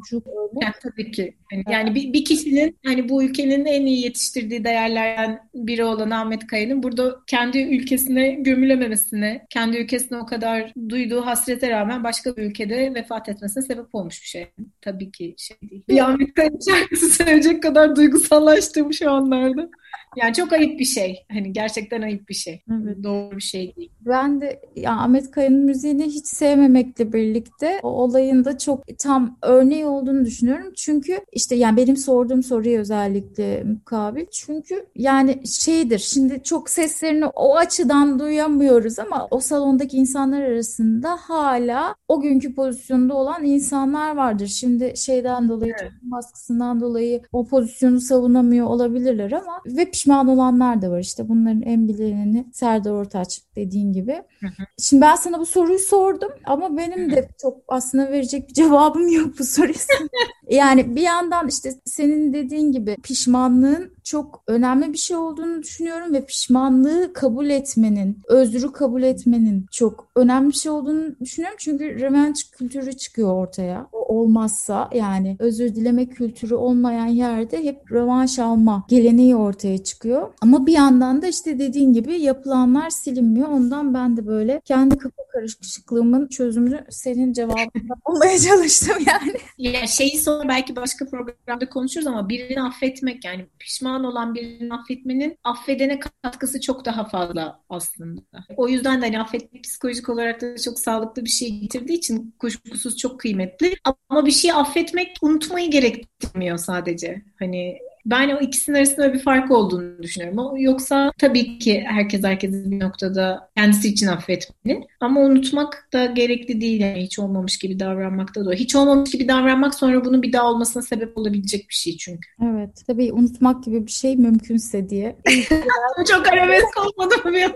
cuk 0.09 0.27
Yani 0.61 0.73
tabii 0.81 1.11
ki. 1.11 1.35
Yani, 1.51 1.63
yani 1.69 1.95
bir, 1.95 2.13
bir 2.13 2.25
kişinin 2.25 2.77
hani 2.85 3.09
bu 3.09 3.23
ülkenin 3.23 3.65
en 3.65 3.85
iyi 3.85 4.03
yetiştirdiği 4.03 4.63
değerlerden 4.63 5.49
biri 5.55 5.83
olan 5.83 6.09
Ahmet 6.09 6.47
Kaya'nın 6.47 6.83
burada 6.83 7.15
kendi 7.27 7.57
ülkesine 7.59 8.31
gömülememesine, 8.31 9.45
kendi 9.49 9.77
ülkesine 9.77 10.17
o 10.17 10.25
kadar 10.25 10.73
duyduğu 10.89 11.25
hasrete 11.25 11.69
rağmen 11.69 12.03
başka 12.03 12.37
bir 12.37 12.43
ülkede 12.43 12.93
vefat 12.95 13.29
etmesine 13.29 13.63
sebep 13.63 13.95
olmuş 13.95 14.21
bir 14.21 14.27
şey. 14.27 14.47
Tabii 14.81 15.11
ki 15.11 15.35
şey 15.37 15.57
değil. 15.69 15.83
Bir 15.89 15.99
Ahmet 15.99 16.33
Kaya 16.33 16.49
şarkısı 16.69 17.09
söyleyecek 17.09 17.63
kadar 17.63 17.95
duygusallaştığım 17.95 18.93
şu 18.93 19.11
anlarda. 19.11 19.69
Yani 20.15 20.33
çok 20.33 20.53
ayıp 20.53 20.79
bir 20.79 20.85
şey. 20.85 21.25
Hani 21.31 21.53
gerçekten 21.53 22.01
ayıp 22.01 22.29
bir 22.29 22.33
şey. 22.33 22.63
Evet. 22.71 23.03
Doğru 23.03 23.35
bir 23.35 23.41
şey 23.41 23.75
değil. 23.75 23.91
Ben 24.05 24.41
de 24.41 24.61
ya 24.75 24.91
Ahmet 24.91 25.31
Kaya'nın 25.31 25.65
müziğini 25.65 26.05
hiç 26.05 26.27
sevmemekle 26.27 27.13
birlikte 27.13 27.79
o 27.83 27.89
olayın 27.89 28.45
da 28.45 28.57
çok 28.57 28.83
tam 28.99 29.37
örneği 29.41 29.85
olduğunu 29.85 30.25
düşünüyorum. 30.25 30.73
Çünkü 30.75 31.19
işte 31.31 31.55
yani 31.55 31.77
benim 31.77 31.97
sorduğum 31.97 32.43
soruya 32.43 32.79
özellikle 32.79 33.63
mukabil. 33.63 34.25
Çünkü 34.31 34.85
yani 34.95 35.47
şeydir 35.47 35.99
şimdi 35.99 36.43
çok 36.43 36.69
seslerini 36.69 37.25
o 37.25 37.55
açıdan 37.55 38.19
duyamıyoruz 38.19 38.99
ama 38.99 39.27
o 39.31 39.39
salondaki 39.39 39.97
insanlar 39.97 40.41
arasında 40.41 41.17
hala 41.21 41.95
o 42.07 42.21
günkü 42.21 42.55
pozisyonda 42.55 43.13
olan 43.13 43.45
insanlar 43.45 44.15
vardır. 44.15 44.47
Şimdi 44.47 44.93
şeyden 44.95 45.49
dolayı, 45.49 45.73
evet. 45.81 45.91
baskısından 46.01 46.81
dolayı 46.81 47.21
o 47.31 47.47
pozisyonu 47.47 47.99
savunamıyor 47.99 48.67
olabilirler 48.67 49.31
ama 49.31 49.61
ve 49.65 49.91
pişman 50.03 50.27
olanlar 50.27 50.81
da 50.81 50.91
var. 50.91 50.99
İşte 50.99 51.29
bunların 51.29 51.61
en 51.61 51.87
bilineni 51.87 52.45
Serdar 52.53 52.91
Ortaç 52.91 53.41
dediğin 53.55 53.93
gibi. 53.93 54.23
Hı 54.39 54.47
hı. 54.47 54.63
Şimdi 54.79 55.01
ben 55.01 55.15
sana 55.15 55.39
bu 55.39 55.45
soruyu 55.45 55.79
sordum 55.79 56.31
ama 56.45 56.77
benim 56.77 57.11
de 57.11 57.27
çok 57.41 57.57
aslında 57.67 58.11
verecek 58.11 58.49
bir 58.49 58.53
cevabım 58.53 59.07
yok 59.07 59.39
bu 59.39 59.43
soruya. 59.43 59.73
yani 60.55 60.95
bir 60.95 61.01
yandan 61.01 61.47
işte 61.47 61.73
senin 61.85 62.33
dediğin 62.33 62.71
gibi 62.71 62.95
pişmanlığın 63.03 63.93
çok 64.03 64.43
önemli 64.47 64.93
bir 64.93 64.97
şey 64.97 65.17
olduğunu 65.17 65.63
düşünüyorum 65.63 66.13
ve 66.13 66.25
pişmanlığı 66.25 67.13
kabul 67.13 67.49
etmenin, 67.49 68.19
özrü 68.27 68.71
kabul 68.71 69.03
etmenin 69.03 69.65
çok 69.71 70.07
önemli 70.15 70.49
bir 70.49 70.55
şey 70.55 70.71
olduğunu 70.71 71.19
düşünüyorum. 71.19 71.57
Çünkü 71.59 71.99
revenge 71.99 72.39
kültürü 72.51 72.93
çıkıyor 72.93 73.33
ortaya. 73.33 73.87
O 73.91 74.03
olmazsa 74.19 74.89
yani 74.93 75.35
özür 75.39 75.75
dileme 75.75 76.09
kültürü 76.09 76.55
olmayan 76.55 77.07
yerde 77.07 77.63
hep 77.63 77.91
rövanş 77.91 78.39
alma 78.39 78.85
geleneği 78.89 79.35
ortaya 79.35 79.83
çıkıyor. 79.83 80.33
Ama 80.41 80.65
bir 80.65 80.73
yandan 80.73 81.21
da 81.21 81.27
işte 81.27 81.59
dediğin 81.59 81.93
gibi 81.93 82.21
yapılanlar 82.21 82.89
silinmiyor. 82.89 83.49
Ondan 83.49 83.93
ben 83.93 84.17
de 84.17 84.27
böyle 84.27 84.61
kendi 84.65 84.97
kafa 84.97 85.23
karışıklığımın 85.33 86.27
çözümünü 86.27 86.85
senin 86.89 87.33
cevabında 87.33 87.93
bulmaya 88.07 88.39
çalıştım 88.39 88.97
yani. 89.07 89.37
Ya 89.57 89.87
şeyi 89.87 90.17
sonra 90.43 90.49
belki 90.49 90.75
başka 90.75 91.05
programda 91.05 91.69
konuşuruz 91.69 92.07
ama 92.07 92.29
birini 92.29 92.61
affetmek 92.61 93.25
yani 93.25 93.45
pişman 93.59 94.03
olan 94.03 94.35
birini 94.35 94.73
affetmenin 94.73 95.37
affedene 95.43 95.99
katkısı 95.99 96.61
çok 96.61 96.85
daha 96.85 97.05
fazla 97.05 97.59
aslında. 97.69 98.21
O 98.57 98.67
yüzden 98.67 99.01
de 99.01 99.05
hani 99.05 99.21
affetmek 99.21 99.63
psikolojik 99.63 100.09
olarak 100.09 100.41
da 100.41 100.57
çok 100.57 100.79
sağlıklı 100.79 101.25
bir 101.25 101.29
şey 101.29 101.59
getirdiği 101.59 101.93
için 101.93 102.35
kuşkusuz 102.39 102.97
çok 102.97 103.19
kıymetli. 103.19 103.75
Ama 104.09 104.25
bir 104.25 104.31
şeyi 104.31 104.53
affetmek 104.53 105.17
unutmayı 105.21 105.71
gerektirmiyor 105.71 106.57
sadece. 106.57 107.21
Hani 107.39 107.77
ben 108.05 108.29
o 108.29 108.39
ikisinin 108.39 108.77
arasında 108.77 109.13
bir 109.13 109.19
fark 109.19 109.51
olduğunu 109.51 110.03
düşünüyorum. 110.03 110.57
Yoksa 110.57 111.11
tabii 111.17 111.59
ki 111.59 111.83
herkes 111.87 112.23
herkesi 112.23 112.71
bir 112.71 112.79
noktada 112.79 113.49
kendisi 113.57 113.87
için 113.87 114.07
affetmeli. 114.07 114.87
Ama 114.99 115.21
unutmak 115.21 115.87
da 115.93 116.05
gerekli 116.05 116.61
değil. 116.61 116.81
Yani 116.81 117.03
hiç 117.03 117.19
olmamış 117.19 117.57
gibi 117.57 117.79
davranmak 117.79 118.35
da 118.35 118.45
doğru. 118.45 118.53
Hiç 118.53 118.75
olmamış 118.75 119.11
gibi 119.11 119.27
davranmak 119.27 119.75
sonra 119.75 120.05
bunun 120.05 120.21
bir 120.21 120.33
daha 120.33 120.51
olmasına 120.51 120.83
sebep 120.83 121.17
olabilecek 121.17 121.69
bir 121.69 121.75
şey 121.75 121.97
çünkü. 121.97 122.29
Evet. 122.43 122.83
Tabii 122.87 123.13
unutmak 123.13 123.63
gibi 123.63 123.87
bir 123.87 123.91
şey 123.91 124.15
mümkünse 124.15 124.89
diye. 124.89 125.15
Çok 126.07 126.27
arabesk 126.27 126.77
olmadı 126.77 127.15
mı? 127.23 127.31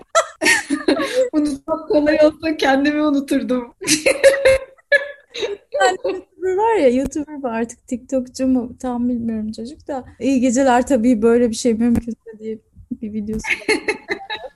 unutmak 1.32 1.88
kolay 1.88 2.18
olsa 2.22 2.56
kendimi 2.56 3.02
unuturdum. 3.02 3.74
YouTuber 6.48 6.56
var 6.56 6.76
ya 6.76 6.88
YouTuber 6.88 7.34
mu 7.36 7.48
artık 7.48 7.86
TikTokçu 7.86 8.46
mu 8.46 8.76
tam 8.80 9.08
bilmiyorum 9.08 9.52
çocuk 9.52 9.88
da. 9.88 10.04
İyi 10.20 10.40
geceler 10.40 10.86
tabii 10.86 11.22
böyle 11.22 11.50
bir 11.50 11.54
şey 11.54 11.74
mümkünse 11.74 12.38
diye 12.38 12.58
bir 13.02 13.12
videosu 13.12 13.48